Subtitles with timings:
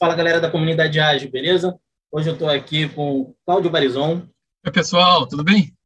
[0.00, 1.78] Fala galera da comunidade Ágil, beleza?
[2.10, 4.26] Hoje eu estou aqui com Cláudio Barizon.
[4.64, 5.76] Oi, pessoal, tudo bem?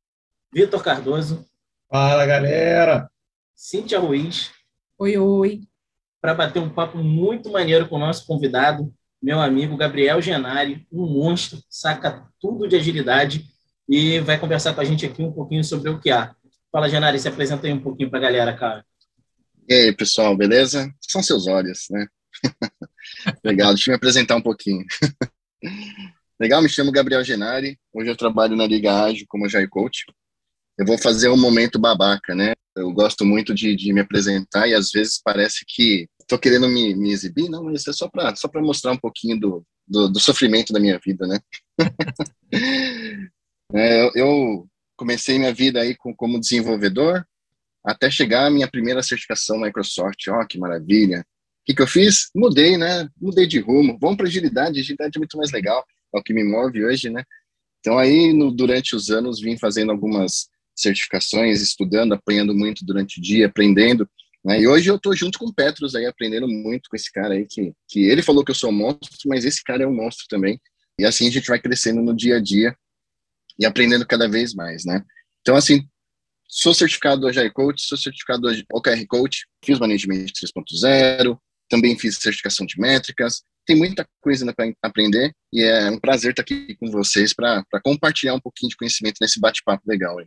[0.52, 1.44] Vitor Cardoso.
[1.90, 3.10] Fala galera!
[3.56, 4.52] Cíntia Ruiz.
[4.96, 5.62] Oi, oi.
[6.20, 11.04] Para bater um papo muito maneiro com o nosso convidado, meu amigo Gabriel Genari, um
[11.08, 13.44] monstro, saca tudo de agilidade
[13.88, 16.36] e vai conversar com a gente aqui um pouquinho sobre o que há.
[16.70, 18.86] Fala, Genari, se apresenta aí um pouquinho para a galera, cara.
[19.68, 20.88] E aí, pessoal, beleza?
[21.00, 22.06] São seus olhos, né?
[23.44, 24.84] Legal, deixa eu me apresentar um pouquinho.
[26.40, 30.04] Legal, me chamo Gabriel Genari, hoje eu trabalho na Liga Ágil como Agile Coach.
[30.76, 32.54] Eu vou fazer um momento babaca, né?
[32.76, 36.94] Eu gosto muito de, de me apresentar e às vezes parece que estou querendo me,
[36.96, 40.72] me, exibir, não, mas é só para só mostrar um pouquinho do, do, do, sofrimento
[40.72, 41.38] da minha vida, né?
[43.72, 47.24] é, eu, eu, comecei minha vida aí com, como desenvolvedor
[47.84, 50.26] até chegar à minha primeira certificação Microsoft.
[50.28, 51.24] Ó, oh, que maravilha!
[51.64, 52.30] Que, que eu fiz?
[52.34, 53.08] Mudei, né?
[53.20, 53.98] Mudei de rumo.
[54.00, 54.80] Vamos para agilidade.
[54.80, 55.84] Agilidade é muito mais legal.
[56.14, 57.24] É o que me move hoje, né?
[57.80, 63.22] Então, aí, no, durante os anos, vim fazendo algumas certificações, estudando, apanhando muito durante o
[63.22, 64.08] dia, aprendendo.
[64.44, 64.60] Né?
[64.60, 67.46] E hoje eu estou junto com o Petros aí, aprendendo muito com esse cara aí,
[67.46, 70.26] que, que ele falou que eu sou um monstro, mas esse cara é um monstro
[70.28, 70.60] também.
[70.98, 72.76] E assim a gente vai crescendo no dia a dia
[73.58, 75.02] e aprendendo cada vez mais, né?
[75.40, 75.88] Então, assim,
[76.48, 81.38] sou certificado Agile Coach, sou certificado OKR Coach, fiz Management 3.0,
[81.74, 86.42] também fiz certificação de métricas, tem muita coisa para aprender e é um prazer estar
[86.42, 90.18] aqui com vocês para compartilhar um pouquinho de conhecimento nesse bate-papo legal.
[90.18, 90.26] Aí.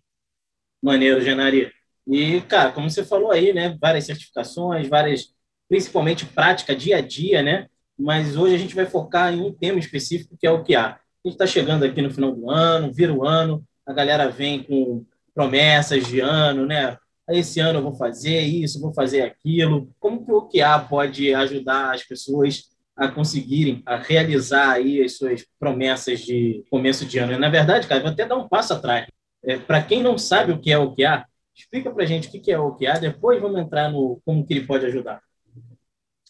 [0.83, 1.71] Maneiro, Genari.
[2.05, 5.33] E, cara, como você falou aí, né, várias certificações, várias,
[5.69, 7.67] principalmente prática dia a dia, né?
[7.97, 10.85] Mas hoje a gente vai focar em um tema específico que é o há.
[10.85, 14.63] A gente está chegando aqui no final do ano, vira o ano, a galera vem
[14.63, 16.97] com promessas de ano, né?
[17.35, 19.93] Esse ano eu vou fazer isso, vou fazer aquilo.
[19.99, 22.63] Como que o OKA pode ajudar as pessoas
[22.95, 27.37] a conseguirem, a realizar aí as suas promessas de começo de ano?
[27.37, 29.07] Na verdade, cara, vou até dar um passo atrás.
[29.43, 31.25] É, Para quem não sabe o que é o OKA,
[31.55, 34.65] explica para gente o que é o OKA, depois vamos entrar no como que ele
[34.65, 35.21] pode ajudar.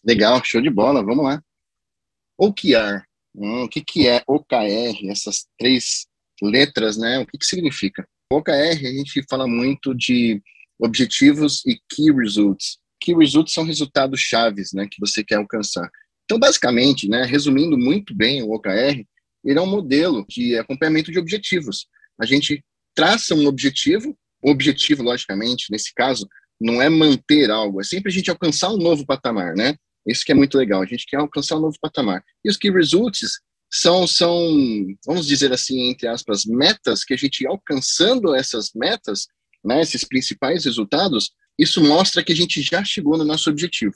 [0.03, 1.41] Legal, show de bola, vamos lá.
[2.37, 3.03] OKR,
[3.35, 6.07] hum, o que, que é OKR, essas três
[6.41, 7.19] letras, né?
[7.19, 8.07] O que, que significa?
[8.31, 10.41] OKR, a gente fala muito de
[10.79, 12.77] objetivos e key results.
[13.01, 15.89] Key results são resultados chaves, né, que você quer alcançar.
[16.25, 19.05] Então, basicamente, né, resumindo muito bem o OKR,
[19.45, 21.87] ele é um modelo de acompanhamento de objetivos.
[22.19, 26.27] A gente traça um objetivo, o objetivo, logicamente, nesse caso,
[26.59, 29.75] não é manter algo, é sempre a gente alcançar um novo patamar, né?
[30.05, 32.23] Isso que é muito legal, a gente quer alcançar um novo patamar.
[32.43, 33.39] E os key results
[33.71, 34.35] são, são,
[35.05, 39.27] vamos dizer assim, entre aspas, metas que a gente alcançando essas metas,
[39.67, 43.95] né, esses principais resultados, isso mostra que a gente já chegou no nosso objetivo.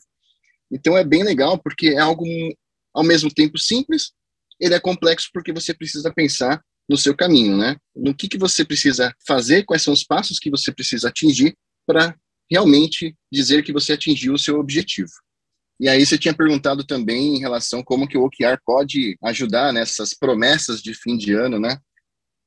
[0.72, 2.26] Então é bem legal porque é algo
[2.94, 4.12] ao mesmo tempo simples,
[4.60, 7.78] ele é complexo porque você precisa pensar no seu caminho, né?
[7.96, 11.56] No que, que você precisa fazer, quais são os passos que você precisa atingir
[11.86, 12.16] para
[12.50, 15.12] realmente dizer que você atingiu o seu objetivo.
[15.80, 20.14] E aí você tinha perguntado também em relação como que o OKR pode ajudar nessas
[20.14, 21.80] promessas de fim de ano, né?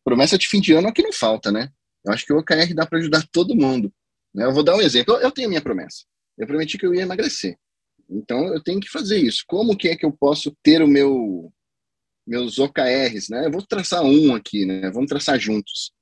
[0.05, 1.71] Promessa de fim de ano é que não falta, né?
[2.05, 3.93] Eu acho que o OKR dá para ajudar todo mundo.
[4.35, 4.45] Né?
[4.45, 5.15] Eu vou dar um exemplo.
[5.17, 6.05] Eu tenho minha promessa.
[6.37, 7.57] Eu prometi que eu ia emagrecer.
[8.09, 9.45] Então eu tenho que fazer isso.
[9.47, 11.53] Como que é que eu posso ter o meu
[12.27, 13.47] meus OKRs, né?
[13.47, 14.91] Eu vou traçar um aqui, né?
[14.91, 15.93] Vamos traçar juntos.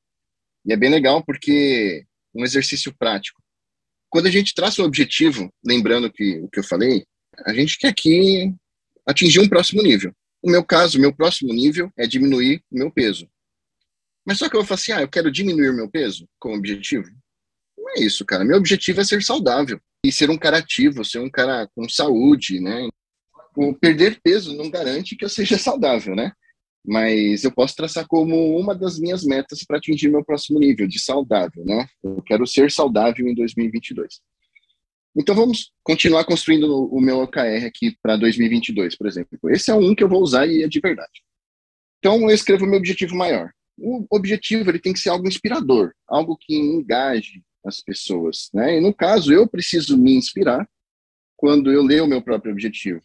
[0.64, 3.42] E é bem legal porque um exercício prático.
[4.08, 7.04] Quando a gente traça um objetivo, lembrando que o que eu falei,
[7.44, 8.54] a gente quer aqui
[9.06, 10.14] atingir um próximo nível.
[10.42, 13.28] No meu caso, meu próximo nível é diminuir o meu peso.
[14.24, 17.10] Mas só que eu vou falar assim, ah, eu quero diminuir meu peso como objetivo.
[17.76, 18.44] Não é isso, cara.
[18.44, 22.60] Meu objetivo é ser saudável e ser um cara ativo, ser um cara com saúde,
[22.60, 22.88] né?
[23.56, 26.32] O perder peso não garante que eu seja saudável, né?
[26.84, 31.00] Mas eu posso traçar como uma das minhas metas para atingir meu próximo nível de
[31.00, 31.86] saudável, né?
[32.02, 34.20] Eu quero ser saudável em 2022.
[35.14, 39.38] Então vamos continuar construindo o meu OKR aqui para 2022, por exemplo.
[39.50, 41.22] Esse é um que eu vou usar e é de verdade.
[41.98, 43.52] Então eu escrevo meu objetivo maior
[43.82, 48.78] o objetivo ele tem que ser algo inspirador, algo que engaje as pessoas, né?
[48.78, 50.68] E no caso, eu preciso me inspirar
[51.36, 53.02] quando eu leio o meu próprio objetivo.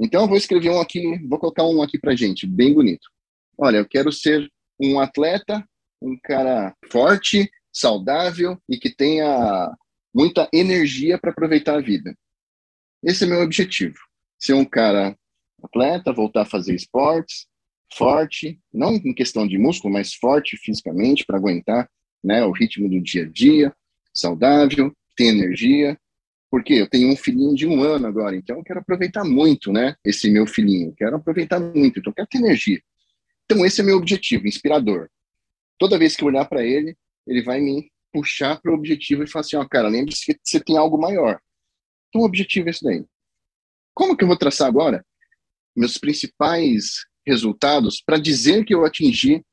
[0.00, 3.08] Então, eu vou escrever um aqui, vou colocar um aqui para gente, bem bonito.
[3.56, 4.50] Olha, eu quero ser
[4.80, 5.66] um atleta,
[6.02, 9.74] um cara forte, saudável e que tenha
[10.14, 12.16] muita energia para aproveitar a vida.
[13.02, 13.96] Esse é meu objetivo.
[14.38, 15.16] Ser um cara
[15.62, 17.46] atleta, voltar a fazer esportes,
[17.94, 21.88] forte, não em questão de músculo, mas forte fisicamente para aguentar
[22.22, 23.74] né, o ritmo do dia a dia,
[24.12, 25.98] saudável, tem energia.
[26.48, 29.96] Porque eu tenho um filhinho de um ano agora, então eu quero aproveitar muito, né?
[30.04, 32.80] Esse meu filhinho, quero aproveitar muito, então eu quero ter energia.
[33.44, 35.08] Então esse é meu objetivo, inspirador.
[35.76, 36.96] Toda vez que eu olhar para ele,
[37.26, 40.40] ele vai me puxar para o objetivo e falar assim, ó, oh, cara, lembre-se que
[40.42, 41.40] você tem algo maior.
[42.08, 43.04] Então o objetivo é esse daí.
[43.92, 45.04] Como que eu vou traçar agora
[45.76, 49.44] meus principais resultados para dizer que eu atingi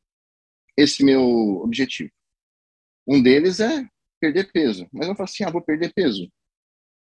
[0.77, 1.21] esse meu
[1.63, 2.11] objetivo?
[3.07, 3.87] Um deles é
[4.19, 4.87] perder peso.
[4.91, 6.31] Mas eu falo assim, ah, vou perder peso.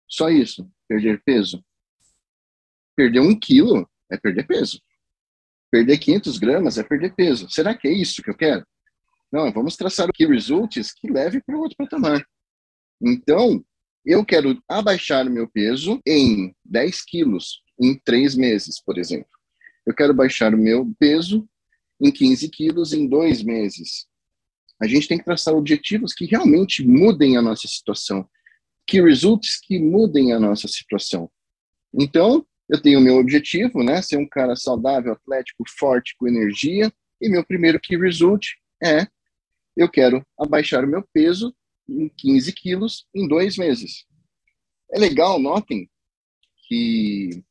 [0.07, 1.63] Só isso, perder peso.
[2.95, 4.81] Perder um quilo é perder peso.
[5.71, 7.49] Perder 500 gramas é perder peso.
[7.49, 8.65] Será que é isso que eu quero?
[9.31, 12.25] Não, vamos traçar o key results que leve para outro patamar.
[13.01, 13.63] Então,
[14.03, 19.29] eu quero abaixar o meu peso em 10 quilos em três meses, por exemplo.
[19.85, 21.47] Eu quero baixar o meu peso
[22.01, 24.07] em 15 quilos em dois meses.
[24.81, 28.27] A gente tem que traçar objetivos que realmente mudem a nossa situação,
[28.87, 31.29] que results que mudem a nossa situação.
[31.93, 36.91] Então, eu tenho o meu objetivo, né, ser um cara saudável, atlético, forte, com energia,
[37.21, 38.45] e meu primeiro key result
[38.81, 39.07] é
[39.75, 41.53] eu quero abaixar o meu peso
[41.87, 44.05] em 15 quilos em dois meses.
[44.91, 45.89] É legal, notem
[46.67, 47.43] que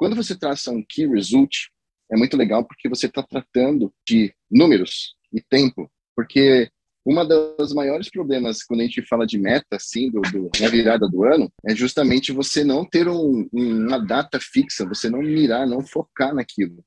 [0.00, 1.68] quando você traça um key result,
[2.10, 6.70] é muito legal porque você está tratando de números e tempo, porque
[7.04, 11.06] uma das maiores problemas quando a gente fala de meta, assim, do, do, na virada
[11.06, 15.82] do ano, é justamente você não ter um, uma data fixa, você não mirar, não
[15.82, 16.82] focar naquilo.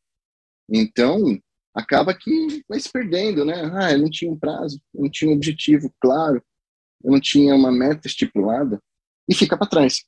[0.67, 1.39] Então,
[1.71, 3.69] acaba que vai se perdendo, né?
[3.75, 6.43] Ah, eu não tinha um prazo, eu não tinha um objetivo claro,
[7.03, 8.81] eu não tinha uma meta estipulada,
[9.29, 10.03] e fica para trás.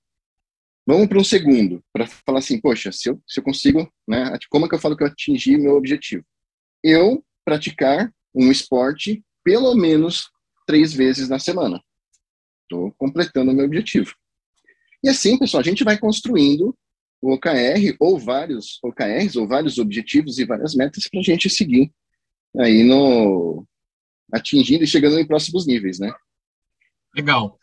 [0.85, 4.37] Vamos para um segundo, para falar assim, poxa, se eu, se eu consigo, né?
[4.49, 6.23] Como é que eu falo que eu atingi meu objetivo?
[6.83, 10.29] Eu praticar um esporte pelo menos
[10.67, 11.81] três vezes na semana.
[12.63, 14.13] Estou completando o meu objetivo.
[15.03, 16.75] E assim, pessoal, a gente vai construindo
[17.21, 21.91] o OKR ou vários OKRs ou vários objetivos e várias metas para a gente seguir
[22.59, 23.65] aí no
[24.31, 26.13] atingindo e chegando em próximos níveis, né?
[27.15, 27.57] Legal.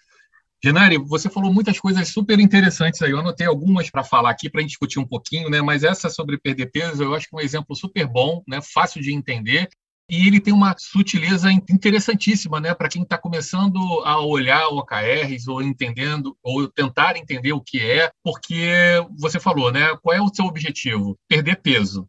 [0.64, 3.10] Genari, você falou muitas coisas super interessantes aí.
[3.10, 5.60] Eu anotei algumas para falar aqui, para a gente discutir um pouquinho, né?
[5.60, 8.60] Mas essa sobre perder peso, eu acho que é um exemplo super bom, né?
[8.62, 9.68] Fácil de entender
[10.10, 15.48] e ele tem uma sutileza interessantíssima, né, para quem está começando a olhar o OKRs
[15.48, 18.70] ou entendendo ou tentar entender o que é, porque
[19.18, 21.18] você falou, né, qual é o seu objetivo?
[21.26, 22.06] Perder peso.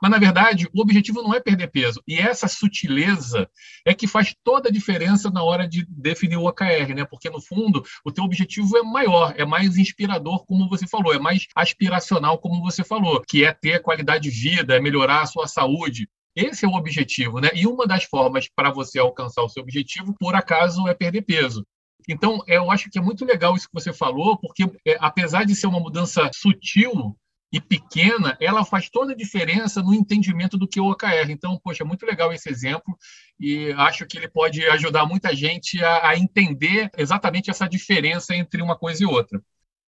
[0.00, 2.02] Mas, na verdade, o objetivo não é perder peso.
[2.06, 3.48] E essa sutileza
[3.84, 7.04] é que faz toda a diferença na hora de definir o OKR, né?
[7.04, 11.18] Porque, no fundo, o teu objetivo é maior, é mais inspirador, como você falou, é
[11.18, 15.46] mais aspiracional, como você falou, que é ter qualidade de vida, é melhorar a sua
[15.46, 16.08] saúde.
[16.34, 17.50] Esse é o objetivo, né?
[17.54, 21.66] E uma das formas para você alcançar o seu objetivo, por acaso, é perder peso.
[22.08, 25.54] Então, eu acho que é muito legal isso que você falou, porque é, apesar de
[25.54, 27.16] ser uma mudança sutil
[27.52, 31.30] e pequena, ela faz toda a diferença no entendimento do que é o OKR.
[31.30, 32.96] Então, poxa, muito legal esse exemplo
[33.38, 38.62] e acho que ele pode ajudar muita gente a, a entender exatamente essa diferença entre
[38.62, 39.42] uma coisa e outra.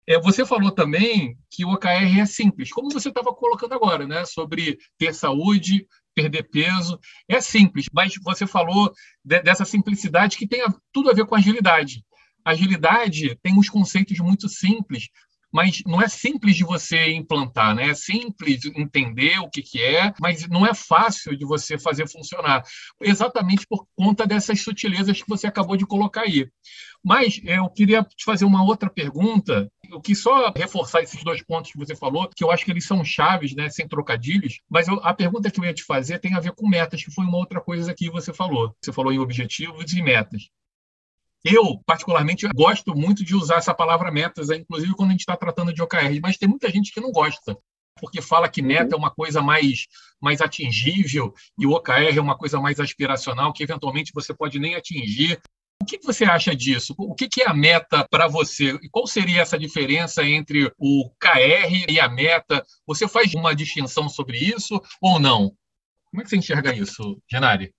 [0.07, 4.25] É, você falou também que o OKR é simples, como você estava colocando agora, né?
[4.27, 6.99] Sobre ter saúde, perder peso.
[7.29, 8.93] É simples, mas você falou
[9.25, 12.05] de, dessa simplicidade que tem a, tudo a ver com agilidade.
[12.45, 15.09] Agilidade tem uns conceitos muito simples,
[15.55, 17.91] mas não é simples de você implantar, né?
[17.91, 22.65] É simples entender o que, que é, mas não é fácil de você fazer funcionar,
[23.01, 26.49] exatamente por conta dessas sutilezas que você acabou de colocar aí.
[27.05, 31.71] Mas eu queria te fazer uma outra pergunta, eu quis só reforçar esses dois pontos
[31.71, 34.99] que você falou, que eu acho que eles são chaves, né, sem trocadilhos, mas eu,
[35.05, 37.39] a pergunta que eu ia te fazer tem a ver com metas, que foi uma
[37.39, 38.75] outra coisa que você falou.
[38.83, 40.49] Você falou em objetivos e metas.
[41.45, 45.75] Eu, particularmente, gosto muito de usar essa palavra metas, inclusive quando a gente está tratando
[45.75, 47.57] de OKR, mas tem muita gente que não gosta
[48.01, 48.95] porque fala que meta uhum.
[48.95, 49.87] é uma coisa mais,
[50.21, 54.75] mais atingível e o OKR é uma coisa mais aspiracional, que eventualmente você pode nem
[54.75, 55.41] atingir.
[55.81, 56.95] O que você acha disso?
[56.97, 58.79] O que é a meta para você?
[58.83, 62.65] E qual seria essa diferença entre o KR e a meta?
[62.87, 65.53] Você faz uma distinção sobre isso ou não?
[66.11, 67.73] Como é que você enxerga isso, Genari?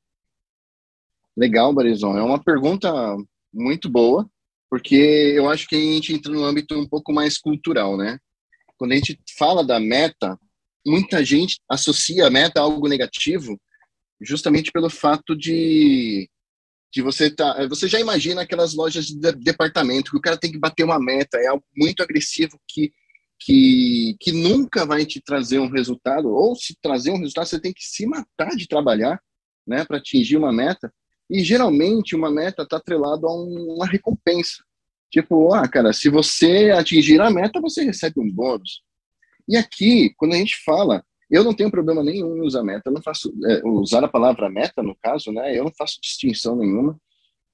[1.36, 2.18] Legal, Barizon.
[2.18, 2.92] É uma pergunta
[3.56, 4.30] muito boa,
[4.70, 8.20] porque eu acho que a gente entra no âmbito um pouco mais cultural, né?
[8.78, 10.38] Quando a gente fala da meta,
[10.86, 13.60] muita gente associa a meta a algo negativo,
[14.22, 16.30] justamente pelo fato de
[16.94, 20.58] de você tá, você já imagina aquelas lojas de departamento que o cara tem que
[20.58, 22.94] bater uma meta, é algo muito agressivo que
[23.40, 27.74] que, que nunca vai te trazer um resultado, ou se trazer um resultado, você tem
[27.74, 29.22] que se matar de trabalhar,
[29.68, 30.92] né, para atingir uma meta.
[31.30, 34.64] E geralmente uma meta está atrelada a um, uma recompensa.
[35.12, 38.82] Tipo, ah, cara, se você atingir a meta, você recebe um bônus.
[39.48, 43.02] E aqui, quando a gente fala, eu não tenho problema nenhum em usar meta, não
[43.02, 45.58] faço, é, usar a palavra meta, no caso, né?
[45.58, 47.00] Eu não faço distinção nenhuma.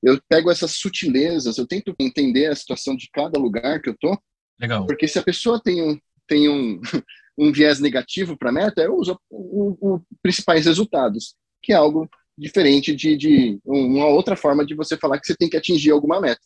[0.01, 4.18] Eu pego essas sutilezas, eu tento entender a situação de cada lugar que eu tô.
[4.60, 4.86] Legal.
[4.86, 6.82] Porque se a pessoa tem um, tem um,
[7.38, 12.96] um viés negativo para a meta, eu uso os principais resultados, que é algo diferente
[12.96, 16.42] de, de uma outra forma de você falar que você tem que atingir alguma meta.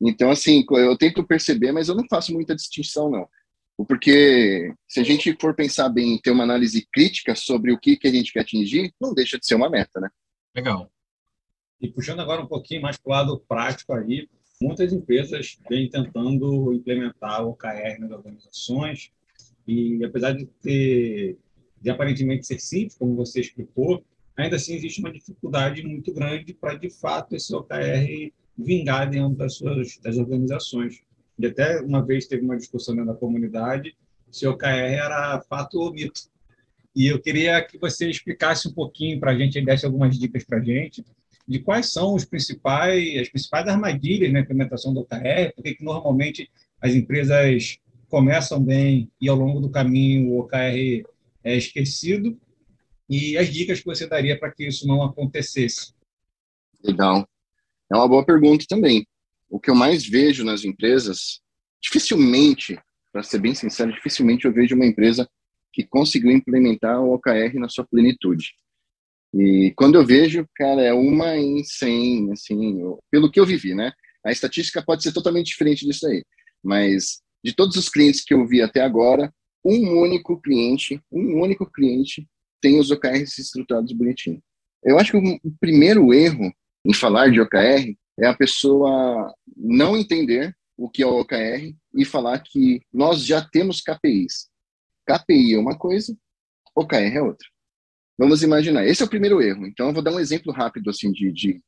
[0.00, 3.28] Então, assim, eu tento perceber, mas eu não faço muita distinção, não.
[3.86, 8.08] Porque se a gente for pensar bem ter uma análise crítica sobre o que, que
[8.08, 10.08] a gente quer atingir, não deixa de ser uma meta, né?
[10.54, 10.90] Legal.
[11.80, 14.28] E puxando agora um pouquinho mais para o lado prático aí,
[14.60, 19.10] muitas empresas vêm tentando implementar o OKR nas organizações,
[19.66, 21.38] e apesar de ter,
[21.80, 24.04] de aparentemente ser simples, como você explicou,
[24.42, 29.54] ainda assim existe uma dificuldade muito grande para, de fato, esse OKR vingar dentro das
[29.54, 31.00] suas das organizações.
[31.38, 33.94] E até uma vez teve uma discussão dentro da comunidade
[34.30, 36.22] se OKR era fato ou mito.
[36.94, 40.58] E eu queria que você explicasse um pouquinho para a gente, desse algumas dicas para
[40.58, 41.04] a gente,
[41.46, 46.50] de quais são os principais, as principais armadilhas na implementação do OKR, porque que normalmente
[46.80, 47.78] as empresas
[48.08, 51.04] começam bem e ao longo do caminho o OKR
[51.42, 52.38] é esquecido,
[53.10, 55.92] e as dicas que você daria para que isso não acontecesse.
[56.82, 57.28] Legal.
[57.92, 59.04] É uma boa pergunta também.
[59.50, 61.40] O que eu mais vejo nas empresas,
[61.82, 62.78] dificilmente,
[63.12, 65.28] para ser bem sincero, dificilmente eu vejo uma empresa
[65.72, 68.54] que conseguiu implementar o OKR na sua plenitude.
[69.34, 73.92] E quando eu vejo, cara, é uma em cem, assim, pelo que eu vivi, né?
[74.24, 76.24] A estatística pode ser totalmente diferente disso aí,
[76.62, 79.32] mas de todos os clientes que eu vi até agora,
[79.64, 82.28] um único cliente, um único cliente
[82.60, 84.42] tem os OKRs estruturados bonitinho.
[84.82, 86.52] Eu acho que o primeiro erro
[86.84, 92.04] em falar de OKR é a pessoa não entender o que é o OKR e
[92.04, 94.48] falar que nós já temos KPIs.
[95.06, 96.16] KPI é uma coisa,
[96.74, 97.46] OKR é outra.
[98.16, 99.66] Vamos imaginar, esse é o primeiro erro.
[99.66, 101.62] Então, eu vou dar um exemplo rápido assim de, de,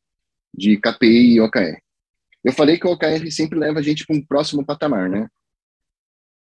[0.55, 1.79] de KPI e OKR.
[2.45, 5.29] Eu falei que o OKR sempre leva a gente para um próximo patamar, né?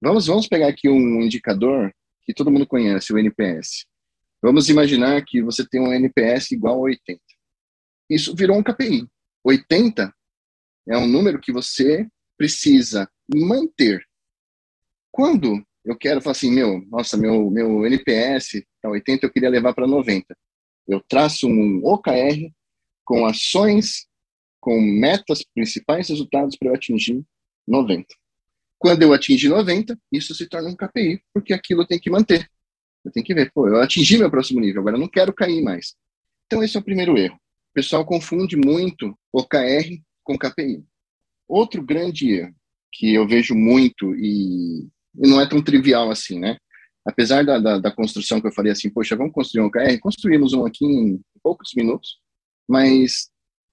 [0.01, 1.93] Vamos, vamos pegar aqui um indicador
[2.25, 3.87] que todo mundo conhece, o NPS.
[4.43, 7.21] Vamos imaginar que você tem um NPS igual a 80.
[8.09, 9.07] Isso virou um KPI.
[9.45, 10.15] 80
[10.89, 14.05] é um número que você precisa manter.
[15.11, 19.73] Quando eu quero falar assim, meu, nossa, meu, meu NPS tá 80, eu queria levar
[19.73, 20.37] para 90.
[20.87, 22.53] Eu traço um OKR
[23.05, 24.07] com ações,
[24.61, 27.25] com metas, principais resultados para eu atingir
[27.67, 28.07] 90.
[28.79, 32.51] Quando eu atingir 90, isso se torna um KPI, porque aquilo tenho que manter.
[33.07, 35.63] Eu tenho que ver, pô, eu atingi meu próximo nível, agora eu não quero cair
[35.63, 35.95] mais.
[36.47, 37.37] Então, esse é o primeiro erro.
[37.37, 40.85] O pessoal confunde muito OKR com KPI.
[41.49, 42.55] Outro grande erro
[42.93, 46.57] que eu vejo muito e, não é tão trivial assim, né?
[47.07, 50.53] Apesar da, da, da, construção que eu falei assim, poxa, vamos construir um OKR, construímos
[50.53, 52.19] um aqui em poucos minutos,
[52.69, 53.31] mas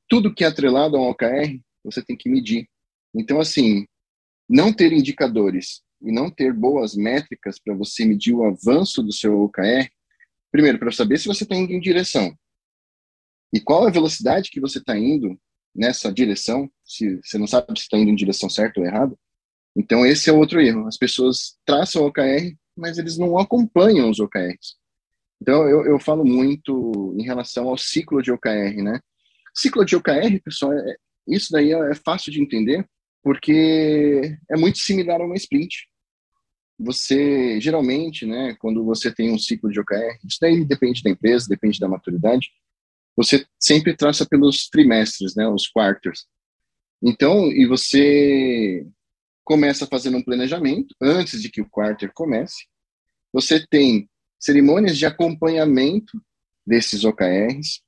[0.08, 2.68] tudo que é atrelado a um OKR, você tem que medir.
[3.16, 3.88] Então, assim,
[4.48, 9.42] não ter indicadores e não ter boas métricas para você medir o avanço do seu
[9.42, 9.90] OKR,
[10.52, 12.36] primeiro, para saber se você está indo em direção
[13.54, 15.40] e qual a velocidade que você está indo
[15.76, 19.16] nessa direção, se você não sabe se está indo em direção certa ou errada.
[19.76, 20.88] Então, esse é outro erro.
[20.88, 24.76] As pessoas traçam OKR, mas eles não acompanham os OKRs.
[25.40, 29.00] Então, eu, eu falo muito em relação ao ciclo de OKR, né?
[29.54, 30.96] Ciclo de OKR, pessoal, é,
[31.28, 32.88] isso daí é, é fácil de entender,
[33.22, 35.88] porque é muito similar a uma sprint.
[36.80, 41.48] Você, geralmente, né, quando você tem um ciclo de OKR, isso daí depende da empresa,
[41.48, 42.50] depende da maturidade,
[43.16, 46.26] você sempre traça pelos trimestres, né, os quarters.
[47.02, 48.88] Então, e você
[49.44, 52.66] começa fazendo um planejamento antes de que o quarter comece.
[53.32, 56.22] Você tem cerimônias de acompanhamento
[56.66, 57.82] desses OKRs.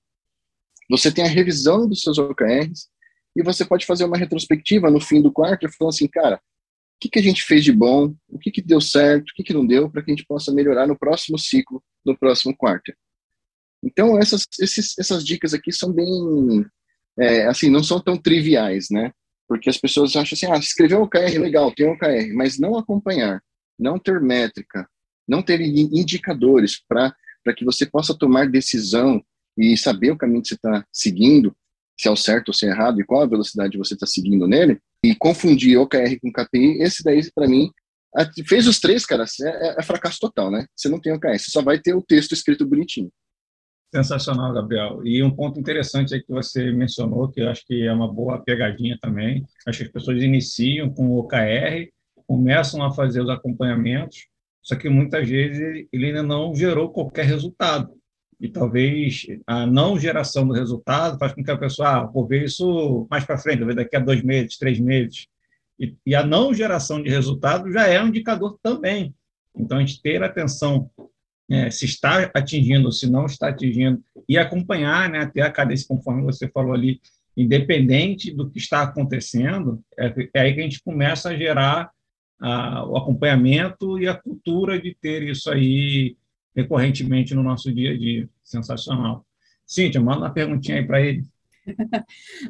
[0.89, 2.89] Você tem a revisão dos seus OKRs
[3.35, 6.41] e você pode fazer uma retrospectiva no fim do quarto, falando assim, cara,
[6.95, 9.43] o que, que a gente fez de bom, o que, que deu certo, o que,
[9.43, 12.93] que não deu, para que a gente possa melhorar no próximo ciclo, no próximo quarto.
[13.83, 16.65] Então, essas, esses, essas dicas aqui são bem,
[17.19, 19.11] é, assim, não são tão triviais, né?
[19.47, 23.43] Porque as pessoas acham assim, ah, escreveu OKR, legal, tem OKR, mas não acompanhar,
[23.77, 24.89] não ter métrica,
[25.27, 27.13] não ter indicadores para
[27.55, 29.23] que você possa tomar decisão
[29.57, 31.55] e saber o caminho que você está seguindo,
[31.97, 34.47] se é o certo ou se é errado e qual a velocidade você está seguindo
[34.47, 37.69] nele, e confundir OKR com KPI, esse daí, para mim,
[38.47, 40.65] fez os três, cara, é, é, é, fracasso total, né?
[40.75, 43.11] Você não tem OKR, você só vai ter o texto escrito bonitinho.
[43.93, 45.05] Sensacional, Gabriel.
[45.05, 48.41] E um ponto interessante aí que você mencionou, que eu acho que é uma boa
[48.41, 51.89] pegadinha também, acho que as pessoas iniciam com o OKR,
[52.27, 54.27] começam a fazer os acompanhamentos,
[54.61, 57.93] só que muitas vezes ele ainda não gerou qualquer resultado.
[58.39, 62.43] E talvez a não geração do resultado faz com que a pessoa, ah, vou ver
[62.43, 65.27] isso mais para frente, vou ver daqui a dois meses, três meses.
[65.79, 69.13] E, e a não geração de resultado já é um indicador também.
[69.57, 70.89] Então, a gente ter atenção
[71.49, 76.23] é, se está atingindo, se não está atingindo, e acompanhar né, até a cadência, conforme
[76.23, 76.99] você falou ali,
[77.37, 81.91] independente do que está acontecendo, é, é aí que a gente começa a gerar
[82.39, 86.17] a, o acompanhamento e a cultura de ter isso aí
[86.55, 88.29] recorrentemente no nosso dia a dia.
[88.43, 89.25] Sensacional.
[89.65, 91.23] Cíntia, manda uma perguntinha aí para ele.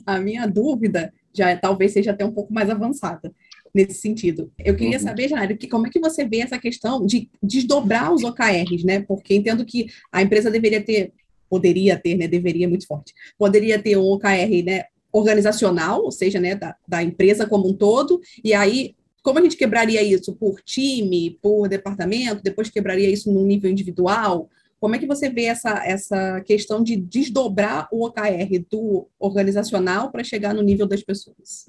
[0.05, 3.33] a minha dúvida já talvez seja até um pouco mais avançada
[3.74, 4.51] nesse sentido.
[4.57, 5.03] Eu queria uhum.
[5.03, 9.01] saber, Jair, que, como é que você vê essa questão de desdobrar os OKRs, né?
[9.01, 11.12] Porque entendo que a empresa deveria ter,
[11.50, 12.27] poderia ter, né?
[12.27, 14.85] Deveria muito forte, poderia ter um OKR, né?
[15.12, 16.55] Organizacional, ou seja, né?
[16.55, 18.95] Da, da empresa como um todo, e aí
[19.25, 24.48] como a gente quebraria isso por time, por departamento, depois quebraria isso no nível individual?
[24.79, 30.24] Como é que você vê essa, essa questão de desdobrar o OKR do organizacional para
[30.24, 31.65] chegar no nível das pessoas?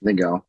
[0.00, 0.46] Legal.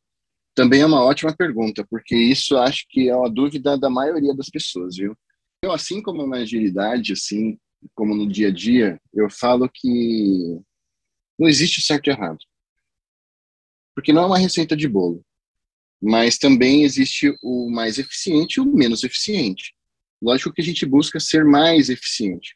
[0.53, 4.47] Também é uma ótima pergunta, porque isso acho que é uma dúvida da maioria das
[4.47, 5.17] pessoas, viu?
[5.63, 7.57] Eu, assim como na agilidade, assim
[7.95, 10.61] como no dia a dia, eu falo que
[11.39, 12.37] não existe certo e errado.
[13.95, 15.25] Porque não é uma receita de bolo
[16.01, 19.73] mas também existe o mais eficiente e o menos eficiente.
[20.21, 22.55] Lógico que a gente busca ser mais eficiente.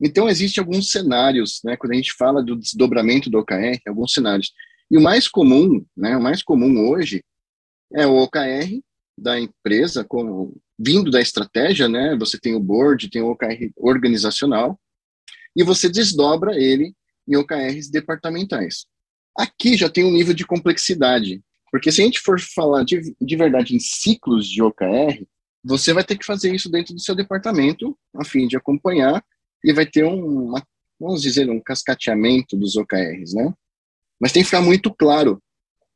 [0.00, 4.52] Então, existem alguns cenários, né, quando a gente fala do desdobramento do OKR, alguns cenários.
[4.90, 7.22] E o mais comum, né, o mais comum hoje
[7.92, 8.80] é o OKR
[9.18, 14.80] da empresa, como, vindo da estratégia, né, você tem o board, tem o OKR organizacional,
[15.54, 16.94] e você desdobra ele
[17.28, 18.86] em OKRs departamentais.
[19.36, 23.36] Aqui já tem um nível de complexidade, porque se a gente for falar de, de
[23.36, 25.24] verdade em ciclos de OKR,
[25.62, 29.24] você vai ter que fazer isso dentro do seu departamento, a fim de acompanhar,
[29.62, 30.66] e vai ter um, uma,
[30.98, 33.52] vamos dizer, um cascateamento dos OKRs, né?
[34.18, 35.42] Mas tem que ficar muito claro,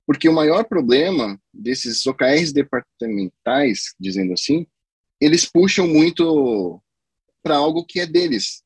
[0.06, 4.66] porque o maior problema desses OKRs departamentais, dizendo assim,
[5.20, 6.80] eles puxam muito
[7.42, 8.62] para algo que é deles,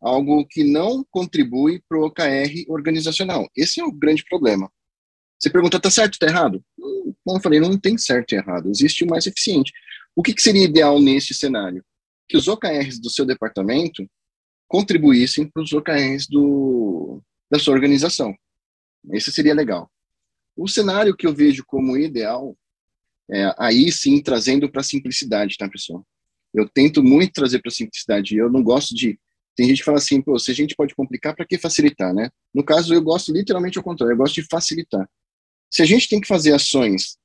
[0.00, 3.48] algo que não contribui para o OKR organizacional.
[3.56, 4.70] Esse é o grande problema.
[5.38, 6.62] Você pergunta, tá certo, tá errado?
[6.78, 9.72] Hum, como eu falei, não tem certo e errado, existe o mais eficiente.
[10.14, 11.84] O que, que seria ideal neste cenário?
[12.28, 14.08] Que os OKRs do seu departamento
[14.66, 18.34] contribuíssem para os OKRs do, da sua organização.
[19.12, 19.90] Esse seria legal.
[20.56, 22.56] O cenário que eu vejo como ideal,
[23.30, 26.04] é, aí sim, trazendo para a simplicidade, tá, pessoal?
[26.54, 28.36] Eu tento muito trazer para a simplicidade.
[28.36, 29.18] Eu não gosto de.
[29.54, 32.30] Tem gente que fala assim, pô, se a gente pode complicar, para que facilitar, né?
[32.54, 35.08] No caso, eu gosto literalmente ao contrário, eu gosto de facilitar.
[35.70, 37.16] Se a gente tem que fazer ações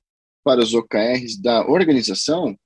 [0.43, 2.57] para os OKRs da organização,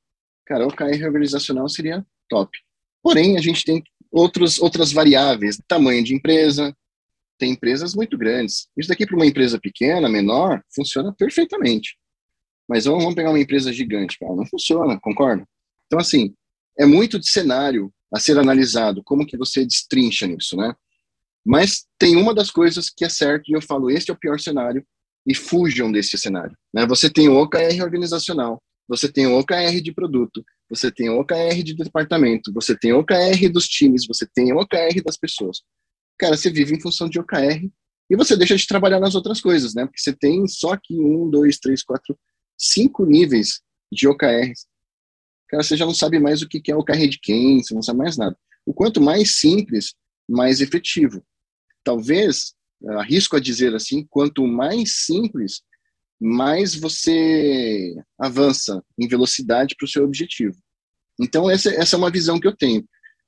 [0.45, 2.57] cara, OKR organizacional seria top.
[3.03, 6.75] Porém, a gente tem outros, outras variáveis, tamanho de empresa,
[7.37, 8.67] tem empresas muito grandes.
[8.77, 11.97] Isso daqui para uma empresa pequena, menor, funciona perfeitamente.
[12.67, 15.45] Mas vamos pegar uma empresa gigante, cara, não funciona, concorda?
[15.85, 16.33] Então, assim,
[16.79, 20.73] é muito de cenário a ser analisado, como que você destrincha nisso, né?
[21.45, 24.39] Mas tem uma das coisas que é certo, e eu falo, este é o pior
[24.39, 24.85] cenário,
[25.25, 26.55] e fujam desse cenário.
[26.73, 26.85] Né?
[26.85, 31.63] Você tem o OKR organizacional, você tem o OKR de produto, você tem o OKR
[31.63, 35.61] de departamento, você tem o OKR dos times, você tem o OKR das pessoas.
[36.17, 37.67] Cara, você vive em função de OKR
[38.09, 39.85] e você deixa de trabalhar nas outras coisas, né?
[39.85, 42.17] Porque você tem só aqui um, dois, três, quatro,
[42.57, 43.61] cinco níveis
[43.91, 44.67] de OKRs.
[45.49, 47.99] Cara, você já não sabe mais o que é OKR de quem, você não sabe
[47.99, 48.37] mais nada.
[48.65, 49.93] O quanto mais simples,
[50.27, 51.23] mais efetivo.
[51.83, 52.54] Talvez
[52.97, 55.61] arrisco a dizer assim, quanto mais simples,
[56.19, 60.55] mais você avança em velocidade para o seu objetivo.
[61.19, 62.85] Então, essa, essa é uma visão que eu tenho.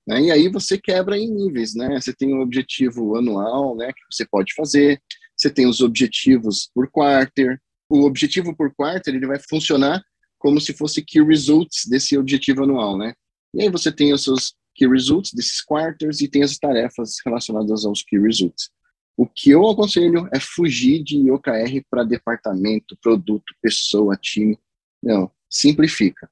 [0.07, 0.23] Né?
[0.23, 1.99] E aí você quebra em níveis, né?
[1.99, 5.01] Você tem um objetivo anual, né, que você pode fazer,
[5.35, 7.61] você tem os objetivos por quarter.
[7.89, 10.01] O objetivo por quarter, ele vai funcionar
[10.39, 13.13] como se fosse key results desse objetivo anual, né?
[13.53, 17.85] E aí você tem os seus key results desses quarters e tem as tarefas relacionadas
[17.85, 18.69] aos key results.
[19.17, 24.57] O que eu aconselho é fugir de OKR para departamento, produto, pessoa, time.
[25.01, 26.29] Não, simplifica.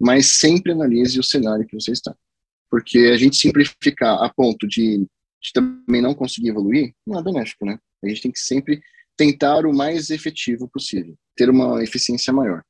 [0.00, 2.12] Mas sempre analise o cenário que você está.
[2.68, 4.98] Porque a gente simplificar a ponto de,
[5.40, 7.78] de também não conseguir evoluir, não é benéfico, né?
[8.02, 8.82] A gente tem que sempre
[9.16, 12.64] tentar o mais efetivo possível, ter uma eficiência maior.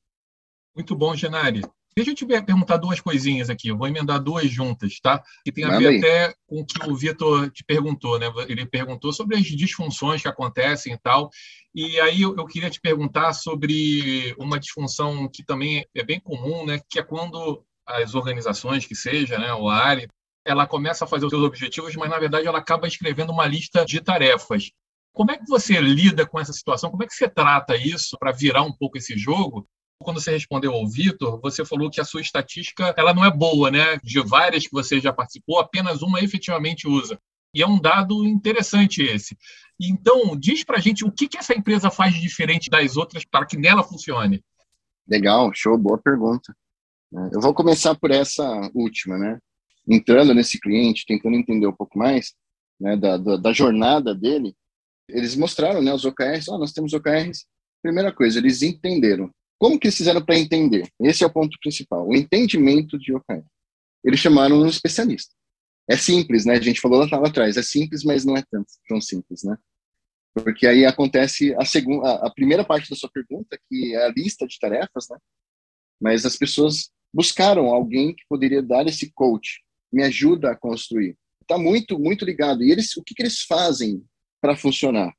[0.74, 1.62] Muito bom, Genari.
[1.96, 3.68] Deixa eu te perguntar duas coisinhas aqui.
[3.68, 5.22] Eu vou emendar duas juntas, tá?
[5.44, 8.26] Que tem a ver até com o que o Vitor te perguntou, né?
[8.48, 11.30] Ele perguntou sobre as disfunções que acontecem e tal.
[11.72, 16.66] E aí eu, eu queria te perguntar sobre uma disfunção que também é bem comum,
[16.66, 16.80] né?
[16.90, 19.54] Que é quando as organizações, que seja, né?
[19.54, 20.08] O área,
[20.44, 23.84] ela começa a fazer os seus objetivos, mas na verdade ela acaba escrevendo uma lista
[23.84, 24.70] de tarefas.
[25.12, 26.90] Como é que você lida com essa situação?
[26.90, 29.64] Como é que você trata isso para virar um pouco esse jogo?
[29.98, 33.70] Quando você respondeu ao Vitor, você falou que a sua estatística ela não é boa,
[33.70, 33.98] né?
[34.02, 37.18] De várias que você já participou, apenas uma efetivamente usa.
[37.54, 39.36] E é um dado interessante esse.
[39.80, 43.24] Então, diz para a gente o que, que essa empresa faz de diferente das outras
[43.24, 44.42] para que nela funcione.
[45.06, 46.54] Legal, show, boa pergunta.
[47.32, 49.38] Eu vou começar por essa última, né?
[49.88, 52.34] Entrando nesse cliente, tentando entender um pouco mais
[52.80, 54.54] né, da, da, da jornada dele,
[55.08, 57.46] eles mostraram, né, os OKRs, oh, nós temos OKRs.
[57.82, 59.30] Primeira coisa, eles entenderam.
[59.58, 60.88] Como que eles fizeram para entender?
[61.00, 63.44] Esse é o ponto principal, o entendimento de OKR.
[64.04, 65.34] Eles chamaram um especialista.
[65.88, 66.54] É simples, né?
[66.54, 69.56] A gente falou lá atrás, é simples, mas não é tão, tão simples, né?
[70.34, 74.46] Porque aí acontece a segunda, a primeira parte da sua pergunta, que é a lista
[74.46, 75.16] de tarefas, né?
[76.00, 79.62] Mas as pessoas buscaram alguém que poderia dar esse coach,
[79.92, 81.16] me ajuda a construir.
[81.42, 82.64] Está muito, muito ligado.
[82.64, 84.02] E eles, o que, que eles fazem
[84.40, 85.14] para funcionar?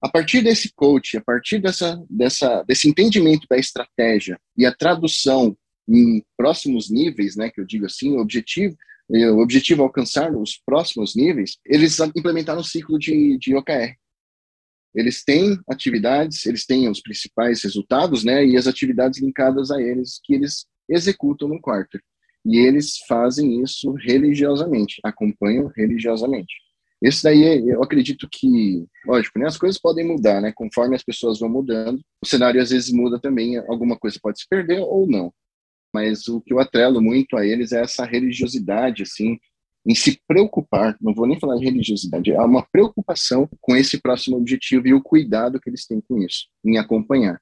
[0.00, 5.56] A partir desse coach, a partir dessa, dessa, desse entendimento da estratégia e a tradução
[5.88, 8.76] em próximos níveis, né, que eu digo assim, o objetivo,
[9.08, 13.96] o objetivo é alcançar os próximos níveis, eles implementaram um ciclo de, de OKR.
[14.94, 20.20] Eles têm atividades, eles têm os principais resultados, né, e as atividades linkadas a eles
[20.22, 21.98] que eles executam no quarto.
[22.46, 26.54] E eles fazem isso religiosamente, acompanham religiosamente.
[27.00, 31.38] Esse daí, eu acredito que, lógico, né, as coisas podem mudar, né, conforme as pessoas
[31.38, 32.00] vão mudando.
[32.22, 35.32] O cenário às vezes muda também, alguma coisa pode se perder ou não.
[35.94, 39.38] Mas o que eu atrelo muito a eles é essa religiosidade, assim,
[39.86, 44.36] em se preocupar, não vou nem falar de religiosidade, é uma preocupação com esse próximo
[44.36, 47.40] objetivo e o cuidado que eles têm com isso, em acompanhar.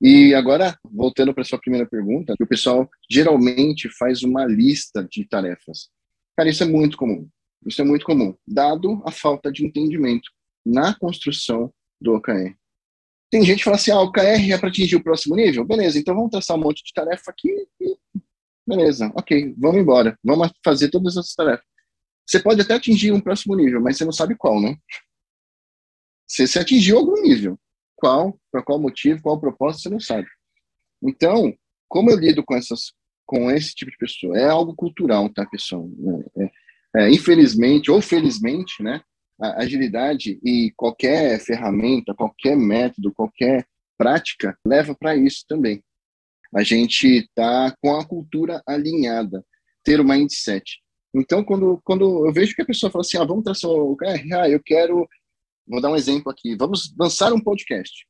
[0.00, 5.26] E agora, voltando para a sua primeira pergunta, o pessoal geralmente faz uma lista de
[5.26, 5.88] tarefas.
[6.36, 7.28] Cara, isso é muito comum.
[7.66, 10.30] Isso é muito comum, dado a falta de entendimento
[10.64, 12.54] na construção do OKR.
[13.30, 15.64] Tem gente que fala assim, ah, o OKR é para atingir o próximo nível?
[15.64, 17.50] Beleza, então vamos traçar um monte de tarefa aqui
[17.80, 17.96] e
[18.66, 20.18] beleza, ok, vamos embora.
[20.22, 21.66] Vamos fazer todas essas tarefas.
[22.26, 24.76] Você pode até atingir um próximo nível, mas você não sabe qual, né?
[26.26, 27.58] Você, você atingiu algum nível.
[27.96, 30.26] Qual, para qual motivo, qual propósito, você não sabe.
[31.02, 31.54] Então,
[31.88, 32.92] como eu lido com essas
[33.26, 34.38] com esse tipo de pessoa?
[34.38, 35.88] É algo cultural, tá, pessoal?
[36.36, 36.50] É, é,
[37.10, 39.00] infelizmente ou felizmente, né,
[39.40, 43.66] a agilidade e qualquer ferramenta, qualquer método, qualquer
[43.98, 45.82] prática leva para isso também.
[46.54, 49.44] A gente está com a cultura alinhada,
[49.82, 50.80] ter o mindset.
[51.12, 54.34] Então, quando, quando eu vejo que a pessoa fala assim, ah, vamos traçar o KR,
[54.34, 55.08] ah, eu quero,
[55.66, 58.06] vou dar um exemplo aqui, vamos lançar um podcast.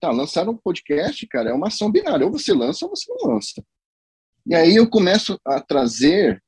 [0.00, 3.34] Tá, lançar um podcast, cara, é uma ação binária, ou você lança ou você não
[3.34, 3.62] lança.
[4.46, 6.42] E aí eu começo a trazer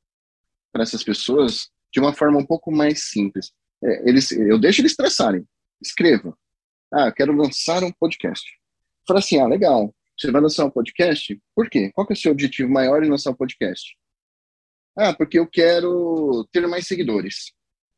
[0.72, 3.52] para essas pessoas de uma forma um pouco mais simples.
[3.82, 5.46] É, eles, eu deixo eles traçarem.
[5.80, 6.36] Escreva.
[6.92, 8.44] Ah, eu quero lançar um podcast.
[9.06, 9.94] Fala assim, ah, legal.
[10.16, 11.40] Você vai lançar um podcast?
[11.54, 11.90] Por quê?
[11.92, 13.96] Qual que é o seu objetivo maior em lançar um podcast?
[14.96, 17.52] Ah, porque eu quero ter mais seguidores.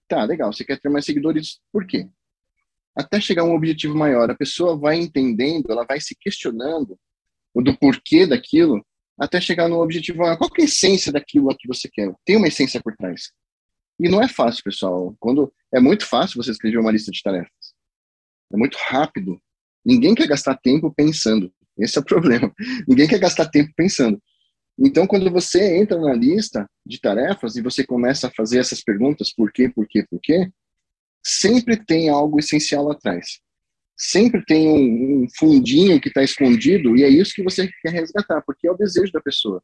[0.09, 0.53] Tá, legal.
[0.53, 2.09] Você quer ter mais seguidores por quê?
[2.97, 6.97] Até chegar a um objetivo maior, a pessoa vai entendendo, ela vai se questionando
[7.55, 8.85] do porquê daquilo,
[9.19, 10.37] até chegar no objetivo maior.
[10.37, 12.13] Qual é a essência daquilo que você quer?
[12.25, 13.33] Tem uma essência por trás.
[14.01, 15.15] E não é fácil, pessoal.
[15.21, 17.75] Quando é muito fácil você escrever uma lista de tarefas.
[18.53, 19.41] É muito rápido.
[19.85, 21.53] Ninguém quer gastar tempo pensando.
[21.79, 22.53] Esse é o problema.
[22.89, 24.21] Ninguém quer gastar tempo pensando.
[24.79, 29.33] Então, quando você entra na lista de tarefas e você começa a fazer essas perguntas,
[29.33, 30.51] por quê, por quê, por quê,
[31.25, 33.41] sempre tem algo essencial atrás.
[33.97, 38.43] Sempre tem um, um fundinho que está escondido e é isso que você quer resgatar,
[38.45, 39.63] porque é o desejo da pessoa.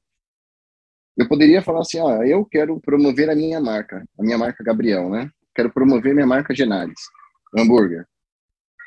[1.16, 5.08] Eu poderia falar assim, ah, eu quero promover a minha marca, a minha marca Gabriel,
[5.10, 5.30] né?
[5.54, 7.00] Quero promover minha marca Genares,
[7.56, 8.06] hambúrguer.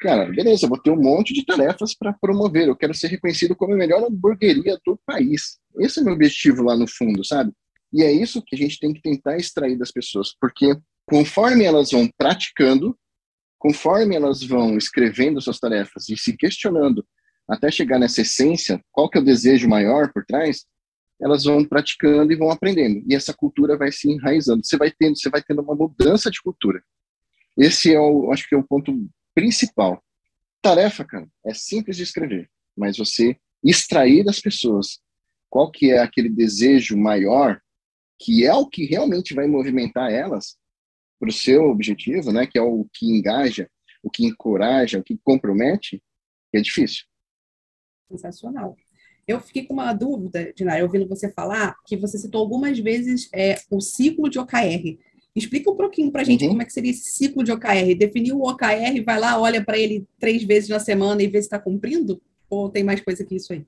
[0.02, 2.68] Cara, beleza, vou ter um monte de tarefas para promover.
[2.68, 5.60] Eu quero ser reconhecido como a melhor hamburgueria do país.
[5.80, 7.54] Esse é meu objetivo lá no fundo, sabe?
[7.92, 11.92] E é isso que a gente tem que tentar extrair das pessoas, porque conforme elas
[11.92, 12.98] vão praticando,
[13.58, 17.06] conforme elas vão escrevendo suas tarefas e se questionando
[17.48, 20.66] até chegar nessa essência, qual que é o desejo maior por trás,
[21.24, 23.02] elas vão praticando e vão aprendendo.
[23.10, 24.66] E essa cultura vai se enraizando.
[24.66, 26.84] Você vai tendo, você vai tendo uma mudança de cultura.
[27.58, 30.04] Esse é o, acho que é o ponto principal.
[30.62, 35.00] Tarefa, cara, é simples de escrever, mas você extrair das pessoas
[35.50, 37.62] qual que é aquele desejo maior,
[38.20, 40.58] que é o que realmente vai movimentar elas
[41.20, 42.46] para o seu objetivo, né?
[42.46, 43.70] Que é o que engaja,
[44.02, 46.04] o que encoraja, o que compromete,
[46.52, 47.06] é difícil.
[48.10, 48.76] Sensacional.
[49.28, 53.60] Eu fiquei com uma dúvida, Dinara, ouvindo você falar, que você citou algumas vezes é,
[53.70, 54.98] o ciclo de OKR.
[55.36, 56.52] Explica um pouquinho para a gente uhum.
[56.52, 57.96] como é que seria esse ciclo de OKR.
[57.98, 61.48] Definiu o OKR, vai lá, olha para ele três vezes na semana e vê se
[61.48, 62.22] está cumprindo?
[62.50, 63.66] Ou tem mais coisa que isso aí?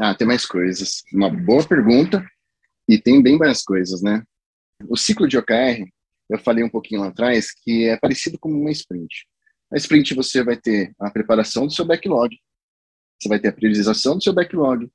[0.00, 1.02] Ah, tem mais coisas.
[1.12, 2.24] Uma boa pergunta
[2.88, 4.22] e tem bem mais coisas, né?
[4.88, 5.84] O ciclo de OKR,
[6.28, 9.26] eu falei um pouquinho lá atrás, que é parecido com uma sprint.
[9.72, 12.36] A sprint você vai ter a preparação do seu backlog,
[13.22, 14.90] você vai ter a priorização do seu backlog,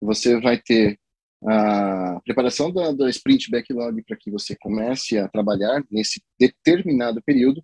[0.00, 0.98] você vai ter
[1.44, 7.62] a preparação da, da sprint backlog para que você comece a trabalhar nesse determinado período.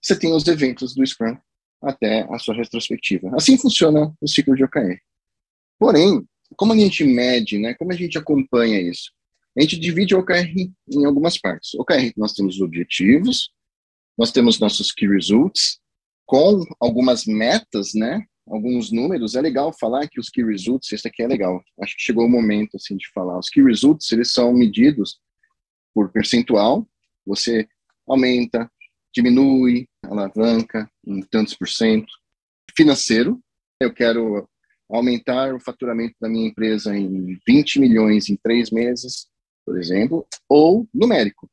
[0.00, 1.36] Você tem os eventos do Scrum
[1.82, 3.34] até a sua retrospectiva.
[3.34, 4.98] Assim funciona o ciclo de OKR.
[5.78, 9.12] Porém, como a gente mede, né, como a gente acompanha isso?
[9.56, 10.54] A gente divide o OKR
[10.90, 11.74] em algumas partes.
[11.74, 13.50] O OKR, nós temos os objetivos,
[14.16, 15.80] nós temos nossos key results,
[16.24, 21.22] com algumas metas, né, alguns números, é legal falar que os key results, esse aqui
[21.22, 23.38] é legal, acho que chegou o momento, assim, de falar.
[23.38, 25.20] Os key results, eles são medidos
[25.94, 26.86] por percentual,
[27.24, 27.68] você
[28.06, 28.70] aumenta,
[29.14, 32.12] diminui, alavanca em tantos por cento.
[32.76, 33.40] Financeiro,
[33.80, 34.48] eu quero
[34.88, 39.28] aumentar o faturamento da minha empresa em 20 milhões em três meses,
[39.64, 41.48] por exemplo, ou numérico.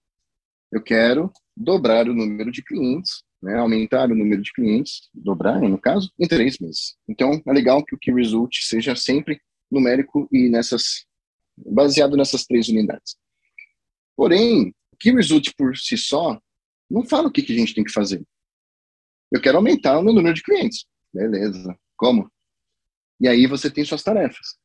[0.71, 5.79] Eu quero dobrar o número de clientes né, aumentar o número de clientes, dobrar, no
[5.79, 6.95] caso, em três meses.
[7.07, 11.05] Então, é legal que o Key Result seja sempre numérico e nessas,
[11.55, 13.17] baseado nessas três unidades.
[14.15, 16.41] Porém, o Key Result por si só
[16.89, 18.25] não fala o que, que a gente tem que fazer.
[19.31, 20.85] Eu quero aumentar o meu número de clientes.
[21.13, 21.77] Beleza.
[21.95, 22.31] Como?
[23.19, 24.57] E aí você tem suas tarefas.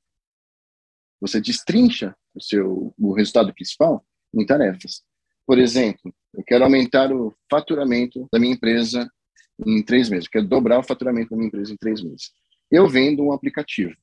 [1.20, 4.04] Você destrincha o seu o resultado principal
[4.34, 5.02] em tarefas.
[5.46, 9.10] Por exemplo, eu quero aumentar o faturamento da minha empresa
[9.66, 10.24] em três meses.
[10.26, 12.32] Eu quero dobrar o faturamento da minha empresa em três meses.
[12.70, 13.94] Eu vendo um aplicativo.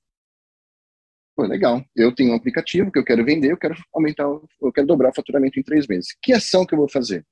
[1.35, 1.83] Pô, legal.
[1.95, 5.15] Eu tenho um aplicativo que eu quero vender, eu quero aumentar, eu quero dobrar o
[5.15, 6.15] faturamento em três meses.
[6.21, 7.25] Que ação que eu vou fazer?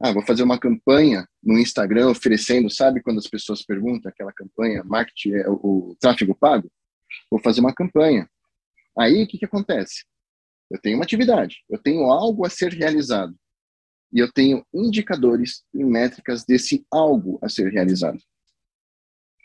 [0.00, 4.84] Ah, vou fazer uma campanha no Instagram oferecendo, sabe quando as pessoas perguntam aquela campanha,
[4.84, 6.70] marketing, é, o, o tráfego pago?
[7.30, 8.28] Vou fazer uma campanha.
[8.98, 10.04] Aí o que, que acontece?
[10.70, 13.34] Eu tenho uma atividade, eu tenho algo a ser realizado
[14.12, 18.18] e eu tenho indicadores e métricas desse algo a ser realizado,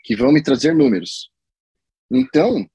[0.04, 1.30] que vão me trazer números.
[2.10, 2.66] Então,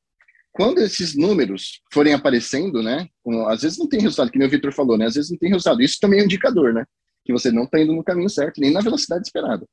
[0.52, 3.08] quando esses números forem aparecendo, né,
[3.48, 5.50] às vezes não tem resultado, que nem o Victor falou, né, às vezes não tem
[5.50, 5.82] resultado.
[5.82, 6.86] Isso também é um indicador, né,
[7.24, 9.68] que você não está indo no caminho certo, nem na velocidade esperada.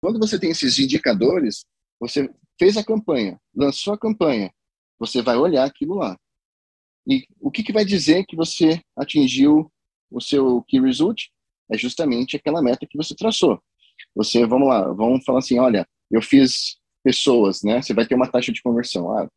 [0.00, 1.64] Quando você tem esses indicadores,
[1.98, 4.52] você fez a campanha, lançou a campanha,
[4.98, 6.18] você vai olhar aquilo lá.
[7.06, 9.70] E o que, que vai dizer que você atingiu
[10.10, 11.30] o seu key result?
[11.70, 13.60] É justamente aquela meta que você traçou.
[14.14, 17.82] Você, vamos lá, vamos falar assim, olha, eu fiz pessoas, né?
[17.82, 19.16] Você vai ter uma taxa de conversão.
[19.16, 19.28] Ah,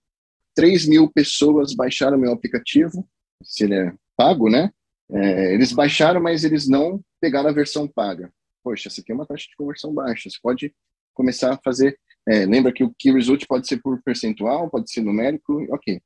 [0.56, 3.08] 3 mil pessoas baixaram meu aplicativo,
[3.44, 4.72] se ele é pago, né?
[5.12, 8.32] É, eles baixaram, mas eles não pegaram a versão paga.
[8.64, 10.30] Poxa, você tem uma taxa de conversão baixa.
[10.30, 10.74] Você pode
[11.14, 11.98] começar a fazer.
[12.28, 16.02] É, lembra que o key result pode ser por percentual, pode ser numérico, ok.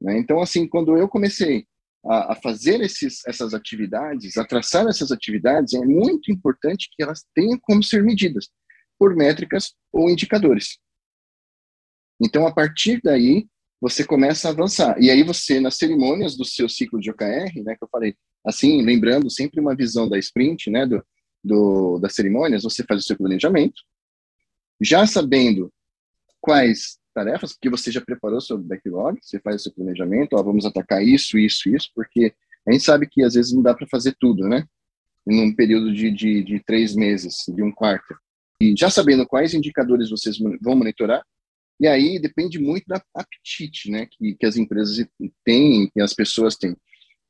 [0.00, 0.18] Né?
[0.18, 1.66] Então, assim, quando eu comecei
[2.04, 7.24] a, a, fazer esses, essas atividades, a traçar essas atividades, é muito importante que elas
[7.34, 8.48] tenham como ser medidas
[8.98, 10.78] por métricas ou indicadores.
[12.20, 13.46] Então, a partir daí,
[13.80, 15.00] você começa a avançar.
[15.00, 18.82] E aí você, nas cerimônias do seu ciclo de OKR, né, que eu falei, assim,
[18.82, 21.04] lembrando sempre uma visão da sprint, né, do,
[21.44, 23.80] do, das cerimônias, você faz o seu planejamento,
[24.80, 25.72] já sabendo
[26.40, 30.64] quais tarefas, porque você já preparou seu backlog, você faz o seu planejamento, ó, vamos
[30.64, 32.32] atacar isso, isso, isso, porque
[32.66, 34.64] a gente sabe que às vezes não dá para fazer tudo, né?
[35.28, 38.14] Em um período de, de, de três meses, de um quarto.
[38.62, 41.24] E já sabendo quais indicadores vocês vão monitorar,
[41.80, 45.04] e aí depende muito da apetite, né, que, que as empresas
[45.44, 46.76] têm, que as pessoas têm.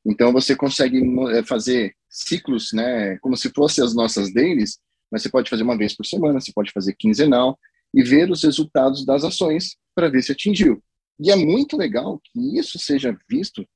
[0.05, 4.79] Então você consegue eh, fazer ciclos, né, como se fossem as nossas dailies,
[5.11, 7.59] mas você pode fazer uma vez por semana, você pode fazer quinzenal,
[7.93, 10.81] e ver os resultados das ações para ver se atingiu.
[11.19, 13.67] E é muito legal que isso seja visto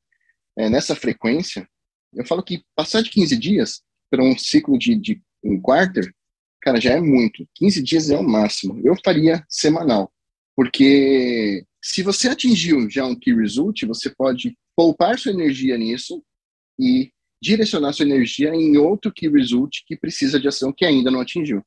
[0.58, 1.68] é, nessa frequência.
[2.14, 6.14] Eu falo que passar de 15 dias para um ciclo de, de um quarter,
[6.62, 7.48] cara, já é muito.
[7.56, 8.80] 15 dias é o máximo.
[8.86, 10.12] Eu faria semanal,
[10.56, 16.24] porque se você atingiu já um key result, você pode poupar sua energia nisso
[16.80, 21.20] e direcionar sua energia em outro key result que precisa de ação que ainda não
[21.20, 21.62] atingiu.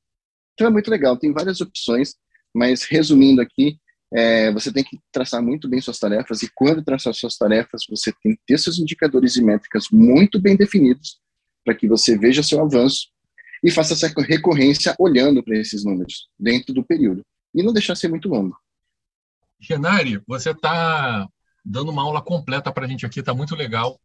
[0.54, 2.14] Então é muito legal, tem várias opções
[2.56, 3.78] mas resumindo aqui,
[4.10, 8.10] é, você tem que traçar muito bem suas tarefas, e quando traçar suas tarefas, você
[8.22, 11.20] tem que ter seus indicadores e métricas muito bem definidos,
[11.62, 13.08] para que você veja seu avanço
[13.62, 17.22] e faça essa recorrência olhando para esses números dentro do período,
[17.54, 18.56] e não deixar ser muito longo.
[19.60, 21.28] Genari, você está
[21.62, 24.00] dando uma aula completa para a gente aqui, está muito legal.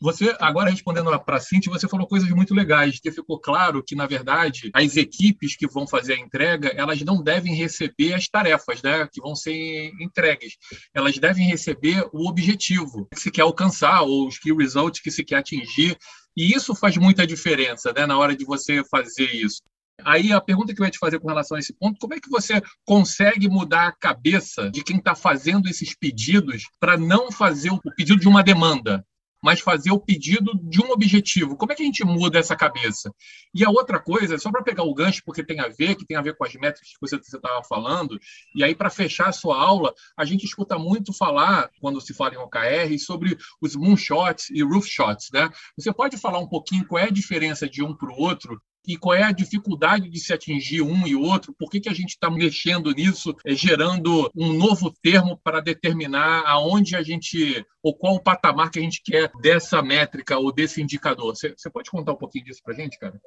[0.00, 3.94] Você, agora respondendo para a Cintia, você falou coisas muito legais, que ficou claro que,
[3.94, 8.82] na verdade, as equipes que vão fazer a entrega, elas não devem receber as tarefas
[8.82, 10.54] né, que vão ser entregues.
[10.92, 15.24] Elas devem receber o objetivo que se quer alcançar, ou os key results que se
[15.24, 15.96] quer atingir.
[16.36, 19.62] E isso faz muita diferença né, na hora de você fazer isso.
[20.02, 22.20] Aí a pergunta que eu ia te fazer com relação a esse ponto, como é
[22.20, 27.70] que você consegue mudar a cabeça de quem está fazendo esses pedidos para não fazer
[27.70, 29.06] o pedido de uma demanda,
[29.44, 31.54] mas fazer o pedido de um objetivo.
[31.54, 33.14] Como é que a gente muda essa cabeça?
[33.54, 36.16] E a outra coisa, só para pegar o gancho, porque tem a ver, que tem
[36.16, 38.18] a ver com as métricas que você estava falando,
[38.54, 42.32] e aí para fechar a sua aula, a gente escuta muito falar, quando se fala
[42.32, 45.28] em OKR, sobre os moonshots e roofshots.
[45.30, 45.50] Né?
[45.76, 48.96] Você pode falar um pouquinho qual é a diferença de um para o outro e
[48.96, 52.10] qual é a dificuldade de se atingir um e outro, por que, que a gente
[52.10, 58.14] está mexendo nisso, é, gerando um novo termo para determinar aonde a gente, ou qual
[58.14, 61.34] o patamar que a gente quer dessa métrica ou desse indicador.
[61.34, 63.18] Você pode contar um pouquinho disso para a gente, cara?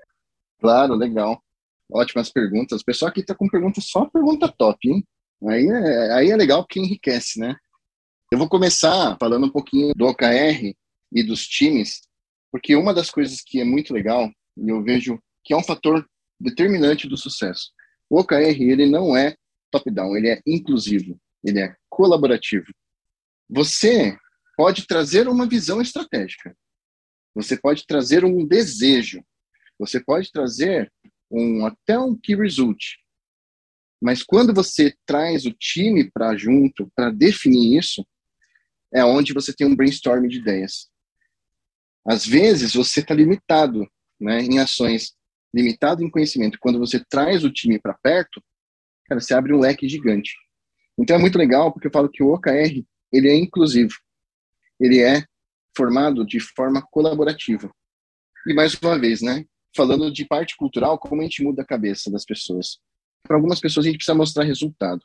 [0.60, 1.42] Claro, legal.
[1.92, 2.82] Ótimas perguntas.
[2.82, 5.04] O pessoal aqui está com perguntas, só pergunta top, hein?
[5.48, 7.56] Aí é, aí é legal porque enriquece, né?
[8.32, 10.76] Eu vou começar falando um pouquinho do OKR
[11.14, 12.02] e dos times,
[12.52, 16.06] porque uma das coisas que é muito legal, e eu vejo que é um fator
[16.38, 17.72] determinante do sucesso.
[18.10, 19.34] O OKR, ele não é
[19.72, 22.66] top-down, ele é inclusivo, ele é colaborativo.
[23.50, 24.18] Você
[24.58, 26.54] pode trazer uma visão estratégica,
[27.34, 29.24] você pode trazer um desejo,
[29.80, 30.92] você pode trazer
[31.32, 32.84] um, até um key result.
[34.02, 38.06] Mas quando você traz o time para junto, para definir isso,
[38.94, 40.90] é onde você tem um brainstorming de ideias.
[42.06, 45.17] Às vezes, você está limitado né, em ações
[45.54, 48.44] limitado em conhecimento, quando você traz o time para perto,
[49.06, 50.36] cara, você abre um leque gigante.
[50.98, 53.94] Então é muito legal porque eu falo que o OKR, ele é inclusivo.
[54.80, 55.24] Ele é
[55.76, 57.72] formado de forma colaborativa.
[58.48, 62.10] E mais uma vez, né, falando de parte cultural, como a gente muda a cabeça
[62.10, 62.80] das pessoas.
[63.24, 65.02] Para algumas pessoas a gente precisa mostrar resultado.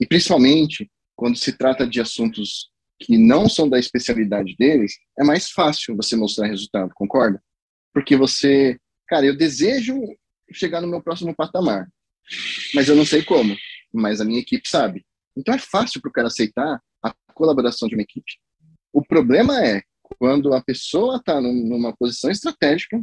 [0.00, 5.50] E principalmente quando se trata de assuntos que não são da especialidade deles, é mais
[5.50, 7.42] fácil você mostrar resultado, concorda?
[7.92, 9.96] Porque você cara, eu desejo
[10.52, 11.88] chegar no meu próximo patamar,
[12.74, 13.56] mas eu não sei como,
[13.92, 15.04] mas a minha equipe sabe.
[15.36, 18.32] Então é fácil para o cara aceitar a colaboração de uma equipe.
[18.92, 19.82] O problema é
[20.18, 23.02] quando a pessoa está numa posição estratégica,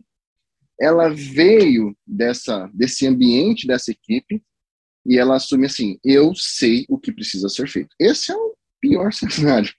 [0.80, 4.42] ela veio dessa desse ambiente dessa equipe
[5.06, 7.96] e ela assume assim: eu sei o que precisa ser feito.
[8.00, 9.74] Esse é o pior cenário.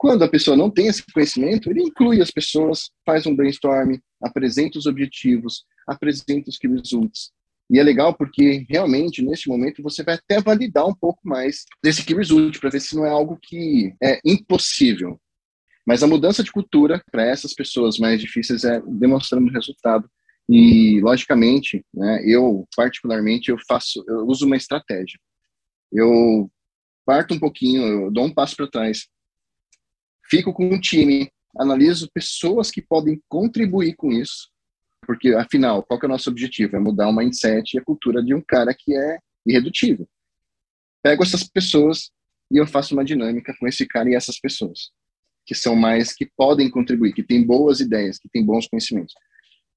[0.00, 4.78] Quando a pessoa não tem esse conhecimento, ele inclui as pessoas, faz um brainstorm, apresenta
[4.78, 7.30] os objetivos, apresenta os key results.
[7.70, 12.02] E é legal porque realmente neste momento você vai até validar um pouco mais desse
[12.02, 15.20] key result para ver se não é algo que é impossível.
[15.86, 20.10] Mas a mudança de cultura para essas pessoas mais difíceis é demonstrando resultado.
[20.48, 25.20] E logicamente, né, eu particularmente eu faço, eu uso uma estratégia.
[25.92, 26.50] Eu
[27.04, 29.06] parto um pouquinho, eu dou um passo para trás
[30.30, 34.48] fico com um time, analiso pessoas que podem contribuir com isso,
[35.06, 36.76] porque afinal, qual é o nosso objetivo?
[36.76, 40.08] É mudar o mindset e a cultura de um cara que é irredutível.
[41.02, 42.10] Pego essas pessoas
[42.50, 44.90] e eu faço uma dinâmica com esse cara e essas pessoas,
[45.46, 49.14] que são mais, que podem contribuir, que têm boas ideias, que têm bons conhecimentos.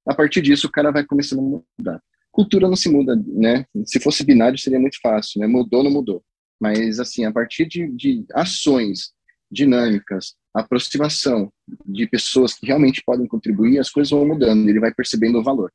[0.07, 2.03] A partir disso, o cara vai começando a mudar.
[2.31, 3.65] Cultura não se muda, né?
[3.85, 5.47] Se fosse binário, seria muito fácil, né?
[5.47, 6.23] Mudou, não mudou.
[6.59, 9.13] Mas, assim, a partir de, de ações
[9.53, 11.51] dinâmicas, aproximação
[11.85, 15.71] de pessoas que realmente podem contribuir, as coisas vão mudando, ele vai percebendo o valor.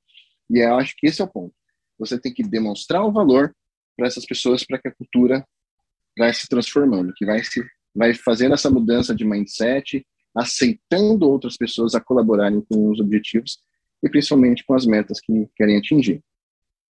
[0.51, 1.55] E eu acho que esse é o ponto.
[1.99, 3.55] Você tem que demonstrar o valor
[3.97, 5.47] para essas pessoas para que a cultura
[6.17, 7.65] vai se transformando, que vai se
[7.95, 13.59] vai fazendo essa mudança de mindset, aceitando outras pessoas a colaborarem com os objetivos
[14.03, 16.23] e principalmente com as metas que querem atingir.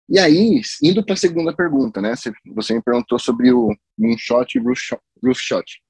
[0.10, 2.14] E aí, indo para a segunda pergunta, né?
[2.56, 5.82] Você me perguntou sobre o moonshot e roof shot.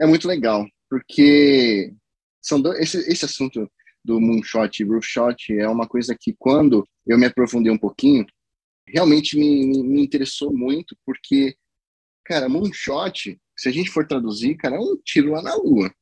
[0.00, 1.92] É muito legal porque
[2.40, 3.70] são esse, esse assunto
[4.04, 8.24] do moonshot e roofshot é uma coisa que quando eu me aprofundei um pouquinho,
[8.86, 11.54] realmente me, me, me interessou muito, porque,
[12.24, 15.92] cara, moonshot, se a gente for traduzir, cara, é um tiro lá na lua.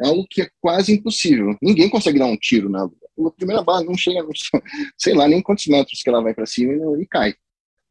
[0.00, 1.56] É algo que é quase impossível.
[1.62, 3.28] Ninguém consegue dar um tiro na lua.
[3.28, 4.26] A primeira bala não chega,
[4.98, 7.34] sei lá, nem quantos metros que ela vai para cima e, e cai.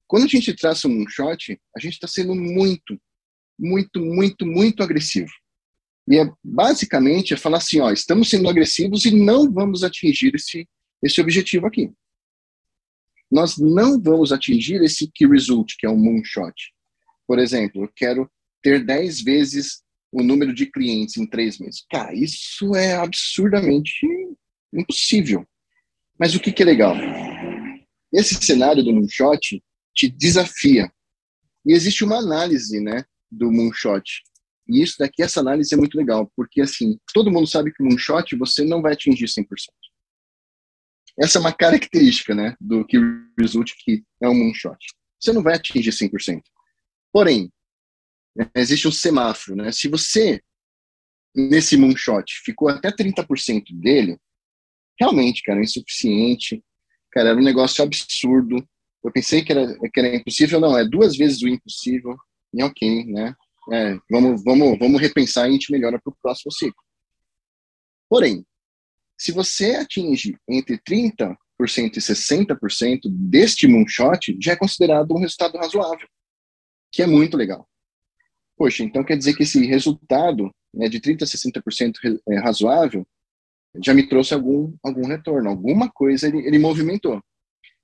[0.06, 3.00] Quando a gente traça um moonshot, a gente está sendo muito
[3.58, 5.32] muito, muito, muito agressivo.
[6.08, 10.68] E é basicamente é falar assim, ó, estamos sendo agressivos e não vamos atingir esse,
[11.02, 11.92] esse objetivo aqui.
[13.32, 16.54] Nós não vamos atingir esse key result, que é o moonshot.
[17.26, 18.30] Por exemplo, eu quero
[18.62, 19.82] ter 10 vezes
[20.12, 21.84] o número de clientes em três meses.
[21.90, 24.06] Cara, isso é absurdamente
[24.72, 25.48] impossível.
[26.20, 26.96] Mas o que, que é legal?
[28.12, 29.64] Esse cenário do moonshot
[29.96, 30.92] te desafia.
[31.66, 33.04] E existe uma análise, né,
[33.38, 34.24] do moonshot.
[34.68, 37.86] E isso daqui, essa análise é muito legal, porque assim, todo mundo sabe que o
[37.86, 39.46] moonshot você não vai atingir 100%.
[41.20, 42.98] Essa é uma característica, né, do que
[43.38, 44.78] result que é um moonshot.
[45.20, 46.42] Você não vai atingir 100%.
[47.12, 47.52] Porém,
[48.56, 49.72] existe um semáforo, né?
[49.72, 50.42] Se você
[51.36, 54.18] nesse moonshot ficou até 30% dele,
[55.00, 56.64] realmente, cara, é insuficiente.
[57.12, 58.68] Cara, era um negócio absurdo.
[59.04, 62.16] Eu pensei que era, que era impossível, não, é duas vezes o impossível.
[62.54, 63.36] E ok, né?
[63.72, 66.82] É, vamos, vamos, vamos repensar e a gente melhora para o próximo ciclo.
[68.10, 68.46] Porém,
[69.18, 76.08] se você atinge entre 30% e 60% deste moonshot, já é considerado um resultado razoável,
[76.92, 77.68] que é muito legal.
[78.58, 83.08] Poxa, então quer dizer que esse resultado né, de 30% a 60% é razoável
[83.84, 87.22] já me trouxe algum, algum retorno, alguma coisa ele, ele movimentou.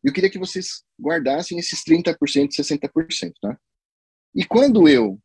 [0.04, 2.16] Eu queria que vocês guardassem esses 30%,
[2.52, 3.58] 60%, tá?
[4.36, 5.20] E quando eu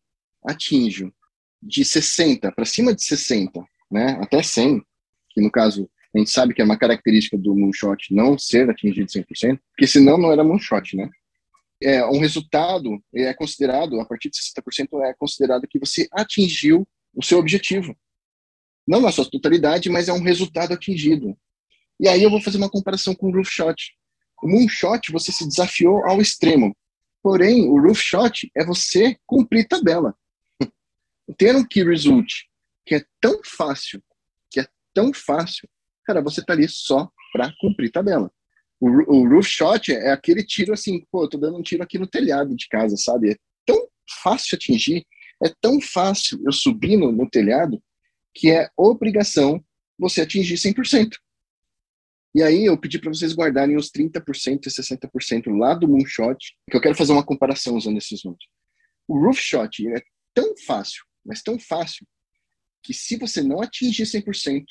[0.44, 1.12] atinjo
[1.62, 4.82] de 60 para cima de 60, né, até 100,
[5.30, 9.09] que no caso a gente sabe que é uma característica do moonshot não ser atingido
[9.09, 11.11] 100%, porque senão não era moonshot, né?
[11.82, 17.22] É, um resultado é considerado, a partir de 60%, é considerado que você atingiu o
[17.22, 17.96] seu objetivo.
[18.86, 21.36] Não na sua totalidade, mas é um resultado atingido.
[21.98, 23.92] E aí eu vou fazer uma comparação com o roof shot.
[24.42, 26.76] O moonshot, você se desafiou ao extremo.
[27.25, 30.14] Porém, o roof shot é você cumprir tabela.
[31.39, 32.31] Ter um key result
[32.85, 34.05] que é tão fácil,
[34.51, 35.66] que é tão fácil,
[36.05, 38.31] cara, você tá ali só para cumprir tabela.
[38.79, 41.99] O, o roof shot é aquele tiro assim, pô, eu tô dando um tiro aqui
[41.99, 43.31] no telhado de casa, sabe?
[43.31, 43.89] É tão
[44.22, 45.07] fácil atingir,
[45.43, 47.83] é tão fácil eu subir no, no telhado
[48.35, 49.64] que é obrigação
[49.99, 51.12] você atingir 100%.
[52.35, 56.37] E aí eu pedi para vocês guardarem os 30% e 60% lá do moonshot,
[56.68, 58.45] que eu quero fazer uma comparação usando esses números.
[59.07, 60.03] O roof shot é
[60.35, 62.07] tão fácil, mas tão fácil,
[62.82, 64.64] que se você não atingir 100%,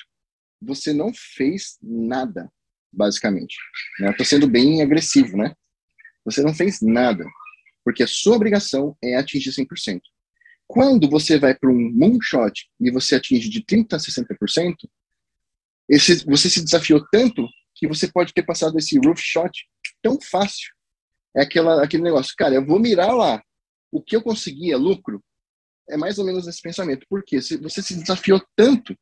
[0.61, 2.51] você não fez nada,
[2.91, 3.55] basicamente.
[3.99, 4.11] Né?
[4.11, 5.53] Estou sendo bem agressivo, né?
[6.25, 7.25] Você não fez nada,
[7.83, 10.01] porque a sua obrigação é atingir 100%.
[10.67, 14.75] Quando você vai para um moonshot e você atinge de 30% a 60%,
[15.89, 19.51] esse, você se desafiou tanto que você pode ter passado esse roof shot
[20.01, 20.71] tão fácil.
[21.35, 23.41] É aquela, aquele negócio, cara, eu vou mirar lá.
[23.91, 25.23] O que eu consegui é lucro.
[25.89, 27.05] É mais ou menos esse pensamento.
[27.09, 28.95] Porque você se desafiou tanto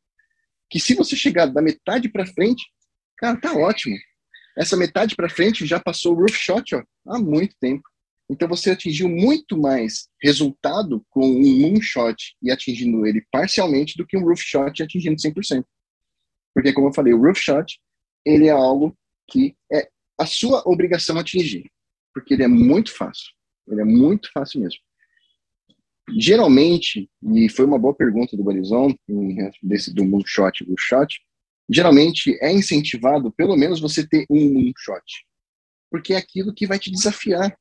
[0.70, 2.64] que se você chegar da metade para frente,
[3.18, 3.98] cara, tá ótimo.
[4.58, 7.84] Essa metade para frente já passou o roof shot ó, há muito tempo.
[8.30, 14.18] Então você atingiu muito mais resultado com um moonshot e atingindo ele parcialmente do que
[14.18, 15.66] um roof shot atingindo 100%.
[16.54, 17.80] Porque, como eu falei, o roof shot,
[18.26, 18.96] ele é algo
[19.28, 21.72] que é a sua obrigação atingir.
[22.14, 23.32] Porque ele é muito fácil.
[23.68, 24.80] Ele é muito fácil mesmo.
[26.18, 28.94] Geralmente, e foi uma boa pergunta do Barizon,
[29.64, 31.22] desse do moonshot roof shot,
[31.70, 35.26] geralmente é incentivado pelo menos você ter um moonshot.
[35.90, 37.58] Porque é aquilo que vai te desafiar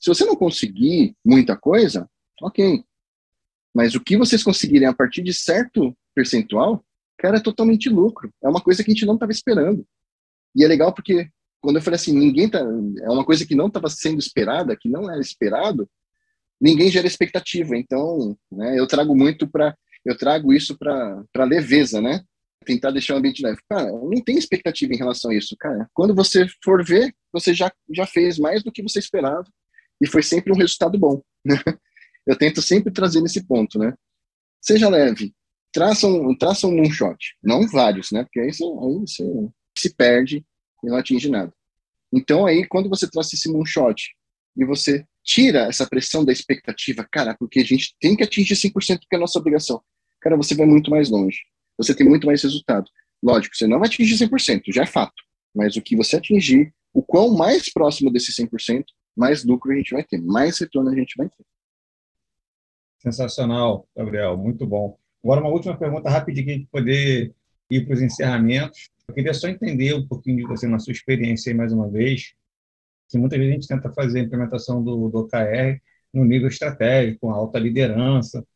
[0.00, 2.08] se você não conseguir muita coisa,
[2.42, 2.84] ok.
[3.74, 6.84] Mas o que vocês conseguirem a partir de certo percentual,
[7.18, 8.30] cara, é totalmente lucro.
[8.42, 9.86] É uma coisa que a gente não estava esperando.
[10.54, 11.28] E é legal porque
[11.60, 14.88] quando eu falei assim, ninguém tá, é uma coisa que não estava sendo esperada, que
[14.88, 15.88] não era esperado,
[16.60, 17.76] ninguém gera expectativa.
[17.76, 22.22] Então, né, eu trago muito para eu trago isso para leveza, né?
[22.66, 23.58] Tentar deixar o ambiente leve.
[23.70, 25.88] Cara, não tem expectativa em relação a isso, cara.
[25.94, 29.46] Quando você for ver, você já já fez mais do que você esperava
[30.00, 31.22] e foi sempre um resultado bom.
[31.44, 31.56] Né?
[32.26, 33.94] Eu tento sempre trazer nesse ponto, né?
[34.60, 35.34] Seja leve,
[35.74, 38.22] traça um, traça um moonshot, não vários, né?
[38.22, 39.24] Porque aí você, aí você
[39.76, 40.46] se perde
[40.82, 41.52] e não atinge nada.
[42.12, 44.14] Então aí, quando você traça esse moonshot
[44.56, 49.00] e você tira essa pressão da expectativa, cara, porque a gente tem que atingir 100%
[49.00, 49.82] que é a nossa obrigação.
[50.20, 51.38] Cara, você vai muito mais longe.
[51.76, 52.88] Você tem muito mais resultado.
[53.20, 55.24] Lógico, você não vai atingir 100%, já é fato.
[55.52, 58.84] Mas o que você atingir, o quão mais próximo desse 100%,
[59.16, 61.44] mais lucro a gente vai ter, mais retorno a gente vai ter.
[62.98, 64.96] Sensacional, Gabriel, muito bom.
[65.24, 67.34] Agora, uma última pergunta rapidinho, para poder
[67.70, 68.90] ir para os encerramentos.
[69.08, 72.34] Eu queria só entender um pouquinho de você, na sua experiência aí, mais uma vez,
[73.08, 75.80] que muitas vezes a gente tenta fazer a implementação do, do OKR,
[76.12, 78.46] no nível estratégico, alta liderança.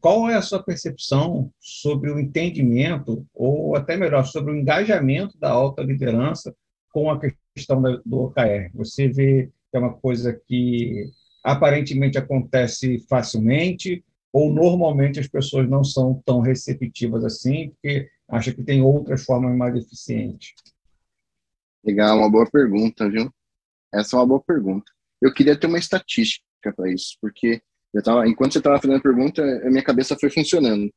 [0.00, 5.50] Qual é a sua percepção sobre o entendimento, ou até melhor, sobre o engajamento da
[5.50, 6.54] alta liderança
[6.92, 7.20] com a
[7.54, 8.70] questão do OKR?
[8.74, 11.04] Você vê que é uma coisa que
[11.42, 18.62] aparentemente acontece facilmente, ou normalmente as pessoas não são tão receptivas assim, porque acham que
[18.62, 20.52] tem outras formas mais eficientes?
[21.84, 23.32] Legal, uma boa pergunta, viu?
[23.94, 24.90] Essa é uma boa pergunta.
[25.22, 27.62] Eu queria ter uma estatística para isso, porque
[27.94, 30.92] eu tava, enquanto você estava fazendo a pergunta, a minha cabeça foi funcionando.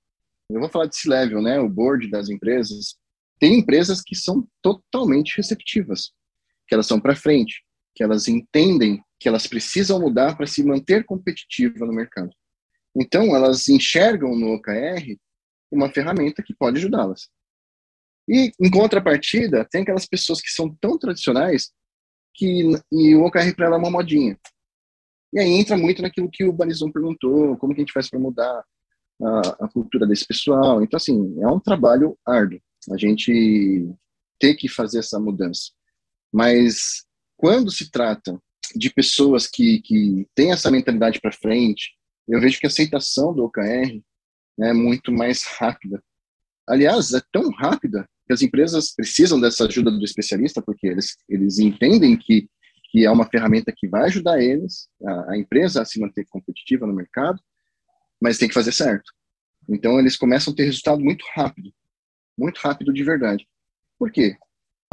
[0.50, 1.60] Eu vou falar de C-level, né?
[1.60, 2.96] O board das empresas.
[3.40, 6.12] Tem empresas que são totalmente receptivas,
[6.68, 7.64] que elas são para frente,
[7.96, 12.32] que elas entendem que elas precisam mudar para se manter competitiva no mercado.
[12.96, 15.18] Então, elas enxergam no OKR
[15.72, 17.30] uma ferramenta que pode ajudá-las.
[18.28, 21.72] E, em contrapartida, tem aquelas pessoas que são tão tradicionais
[22.34, 24.40] que e o OKR para ela é uma modinha.
[25.34, 28.20] E aí entra muito naquilo que o Barizon perguntou, como que a gente faz para
[28.20, 28.64] mudar
[29.22, 30.82] a, a, cultura desse pessoal.
[30.82, 32.60] Então, assim, é um trabalho árduo,
[32.92, 33.94] a gente
[34.40, 35.72] ter que fazer essa mudança.
[36.32, 37.06] Mas
[37.38, 38.42] quando se trata
[38.76, 41.96] de pessoas que, que têm essa mentalidade para frente,
[42.30, 44.02] eu vejo que a aceitação do OKR
[44.62, 46.02] é muito mais rápida.
[46.68, 51.58] Aliás, é tão rápida que as empresas precisam dessa ajuda do especialista, porque eles, eles
[51.58, 52.48] entendem que,
[52.92, 56.86] que é uma ferramenta que vai ajudar eles, a, a empresa, a se manter competitiva
[56.86, 57.42] no mercado,
[58.22, 59.12] mas tem que fazer certo.
[59.68, 61.74] Então, eles começam a ter resultado muito rápido,
[62.38, 63.48] muito rápido de verdade.
[63.98, 64.38] Por quê?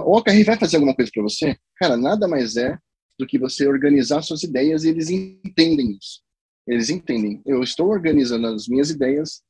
[0.01, 1.59] O OKR vai fazer alguma coisa para você?
[1.77, 2.79] Cara, nada mais é
[3.19, 6.26] do que você organizar suas ideias e eles entendem isso.
[6.67, 7.41] Eles entendem.
[7.47, 9.43] Eu estou organizando as minhas ideias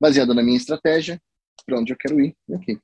[0.00, 1.20] baseado na minha estratégia,
[1.64, 2.34] para onde eu quero ir.
[2.48, 2.78] Okay.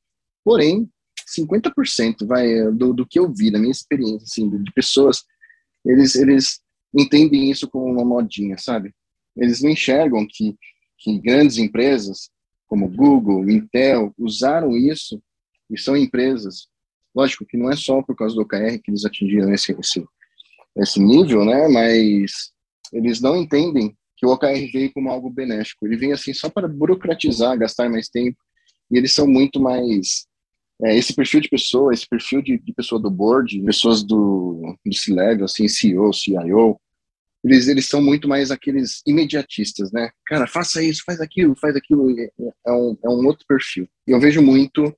[0.44, 0.88] Porém,
[1.36, 5.24] 50% vai do, do que eu vi, da minha experiência, assim, de pessoas,
[5.84, 6.60] eles, eles
[6.94, 8.94] entendem isso como uma modinha, sabe?
[9.36, 10.56] Eles não enxergam que,
[10.96, 12.30] que grandes empresas,
[12.66, 15.22] como Google, Intel, usaram isso
[15.70, 16.68] e são empresas,
[17.14, 20.04] lógico que não é só por causa do OKR que eles atingiram esse, esse,
[20.76, 21.68] esse nível, né?
[21.68, 22.52] Mas
[22.92, 25.86] eles não entendem que o OKR veio como algo benéfico.
[25.86, 28.36] Ele vem assim só para burocratizar, gastar mais tempo.
[28.90, 30.26] E eles são muito mais
[30.82, 34.94] é, esse perfil de pessoa, esse perfil de, de pessoa do board, pessoas do, do
[34.94, 36.80] C-level, assim, CEO, CIO,
[37.44, 40.10] eles, eles são muito mais aqueles imediatistas, né?
[40.26, 42.10] Cara, faça isso, faz aquilo, faz aquilo.
[42.18, 42.30] É,
[42.66, 43.88] é um, é um outro perfil.
[44.06, 44.94] E eu vejo muito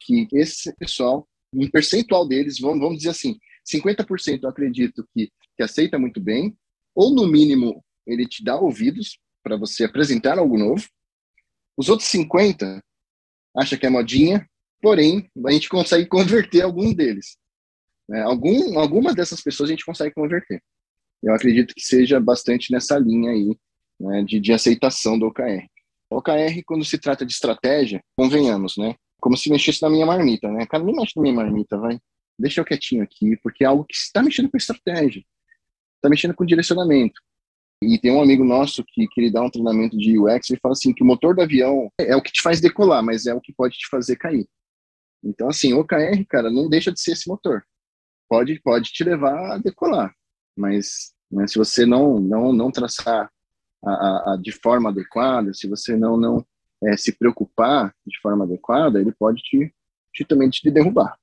[0.00, 3.38] que esse pessoal, um percentual deles, vamos, vamos dizer assim,
[3.70, 6.56] 50% eu acredito que, que aceita muito bem,
[6.98, 10.84] ou no mínimo ele te dá ouvidos para você apresentar algo novo.
[11.76, 12.82] Os outros 50
[13.56, 14.44] acha que é modinha,
[14.82, 17.36] porém a gente consegue converter algum deles.
[18.08, 18.20] Né?
[18.22, 20.60] Algum, algumas dessas pessoas a gente consegue converter.
[21.22, 23.56] Eu acredito que seja bastante nessa linha aí
[24.00, 25.68] né, de, de aceitação do OKR.
[26.10, 28.96] OKR, quando se trata de estratégia, convenhamos, né?
[29.20, 30.66] Como se mexesse na minha marmita, né?
[30.66, 32.00] Cara, não mexe na minha marmita, vai.
[32.36, 35.22] Deixa eu quietinho aqui, porque é algo que está mexendo com estratégia,
[35.98, 37.20] está mexendo com direcionamento.
[37.82, 40.72] E tem um amigo nosso que, que ele dá um treinamento de UX e fala
[40.72, 43.40] assim que o motor do avião é o que te faz decolar, mas é o
[43.40, 44.48] que pode te fazer cair.
[45.22, 47.64] Então, assim, o OKR, cara, não deixa de ser esse motor.
[48.28, 50.12] Pode, pode te levar a decolar,
[50.56, 53.30] mas né, se você não, não, não traçar
[53.84, 56.44] a, a, a de forma adequada, se você não, não
[56.84, 59.74] é, se preocupar de forma adequada, ele pode te,
[60.12, 61.16] te também te derrubar.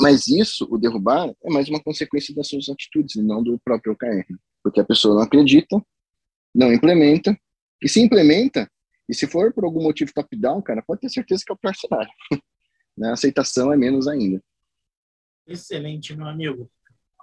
[0.00, 3.92] Mas isso, o derrubar, é mais uma consequência das suas atitudes, e não do próprio
[3.92, 4.24] OKR
[4.62, 5.82] porque a pessoa não acredita,
[6.54, 7.38] não implementa,
[7.82, 8.70] e se implementa,
[9.08, 11.74] e se for por algum motivo top-down, cara, pode ter certeza que é o pior
[11.74, 12.10] cenário.
[12.96, 13.08] né?
[13.08, 14.42] A aceitação é menos ainda.
[15.46, 16.70] Excelente, meu amigo.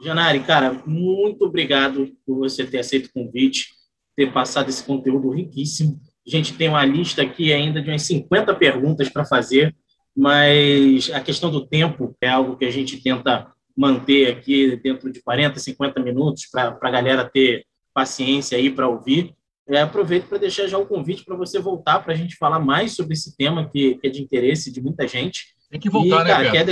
[0.02, 3.74] Janari, cara, muito obrigado por você ter aceito o convite,
[4.16, 6.00] ter passado esse conteúdo riquíssimo.
[6.26, 9.76] A gente tem uma lista aqui ainda de umas 50 perguntas para fazer,
[10.18, 15.22] mas a questão do tempo é algo que a gente tenta manter aqui dentro de
[15.22, 17.64] 40, 50 minutos para a galera ter
[17.94, 19.36] paciência aí para ouvir.
[19.70, 22.94] É, aproveito para deixar já o convite para você voltar para a gente falar mais
[22.94, 25.56] sobre esse tema que, que, é de interesse de muita gente.
[25.70, 26.66] Tem que voltar, e, cara, né, Quer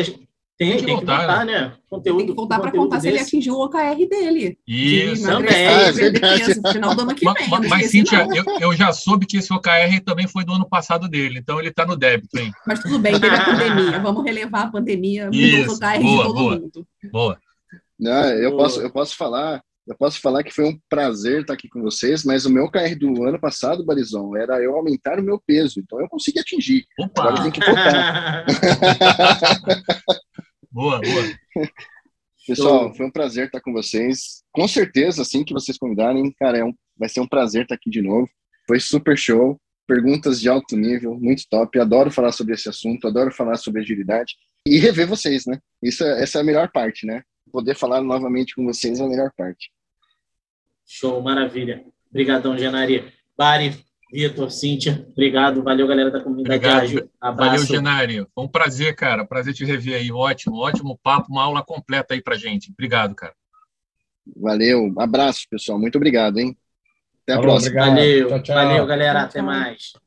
[0.58, 1.74] tem, tem, que, tem voltar, que voltar, né?
[1.90, 3.08] Conteúdo, tem que voltar para contar desse.
[3.08, 4.58] se ele atingiu o OKR dele.
[4.66, 5.24] Isso.
[5.24, 5.68] De também.
[5.68, 7.50] Ah, é final do ano que vem.
[7.50, 11.10] Mas, mas Cíntia, eu, eu, já soube que esse OKR também foi do ano passado
[11.10, 12.52] dele, então ele está no débito, hein?
[12.66, 14.00] Mas tudo bem, teve a pandemia.
[14.00, 16.88] Vamos relevar a pandemia, mudou o OKR boa, de todo boa, mundo.
[17.12, 17.38] Boa.
[18.00, 21.70] Não, eu, posso, eu posso falar eu posso falar que foi um prazer estar aqui
[21.70, 25.40] com vocês, mas o meu KR do ano passado, Barizon, era eu aumentar o meu
[25.40, 26.86] peso, então eu consegui atingir.
[27.00, 27.22] Opa!
[27.22, 28.46] Agora tem que voltar.
[30.76, 31.66] boa, boa.
[32.46, 34.44] Pessoal, foi um prazer estar com vocês.
[34.52, 37.90] Com certeza, assim que vocês convidarem, cara, é um, vai ser um prazer estar aqui
[37.90, 38.30] de novo.
[38.68, 39.60] Foi super show.
[39.88, 41.80] Perguntas de alto nível, muito top.
[41.80, 44.36] Adoro falar sobre esse assunto, adoro falar sobre agilidade
[44.68, 45.60] e rever vocês, né?
[45.82, 47.24] Isso, é, essa é a melhor parte, né?
[47.52, 49.72] Poder falar novamente com vocês é a melhor parte.
[50.86, 51.86] Show, maravilha.
[52.10, 53.12] Obrigadão, Genari.
[53.38, 53.86] Bari,
[54.16, 55.62] Vitor, Cíntia, obrigado.
[55.62, 57.10] Valeu, galera da comunidade Obrigado.
[57.20, 57.52] Abraço.
[57.52, 58.28] Valeu, Genário.
[58.34, 59.26] Foi um prazer, cara.
[59.26, 60.10] Prazer te rever aí.
[60.12, 62.72] Ótimo, ótimo papo, uma aula completa aí pra gente.
[62.72, 63.34] Obrigado, cara.
[64.38, 65.78] Valeu, abraço, pessoal.
[65.78, 66.58] Muito obrigado, hein?
[67.24, 67.72] Até a Falou, próxima.
[67.72, 67.96] obrigado.
[67.96, 68.56] Valeu, Tchau, tchau.
[68.56, 69.20] valeu, galera.
[69.20, 69.46] Tchau, Até tchau.
[69.46, 70.05] mais.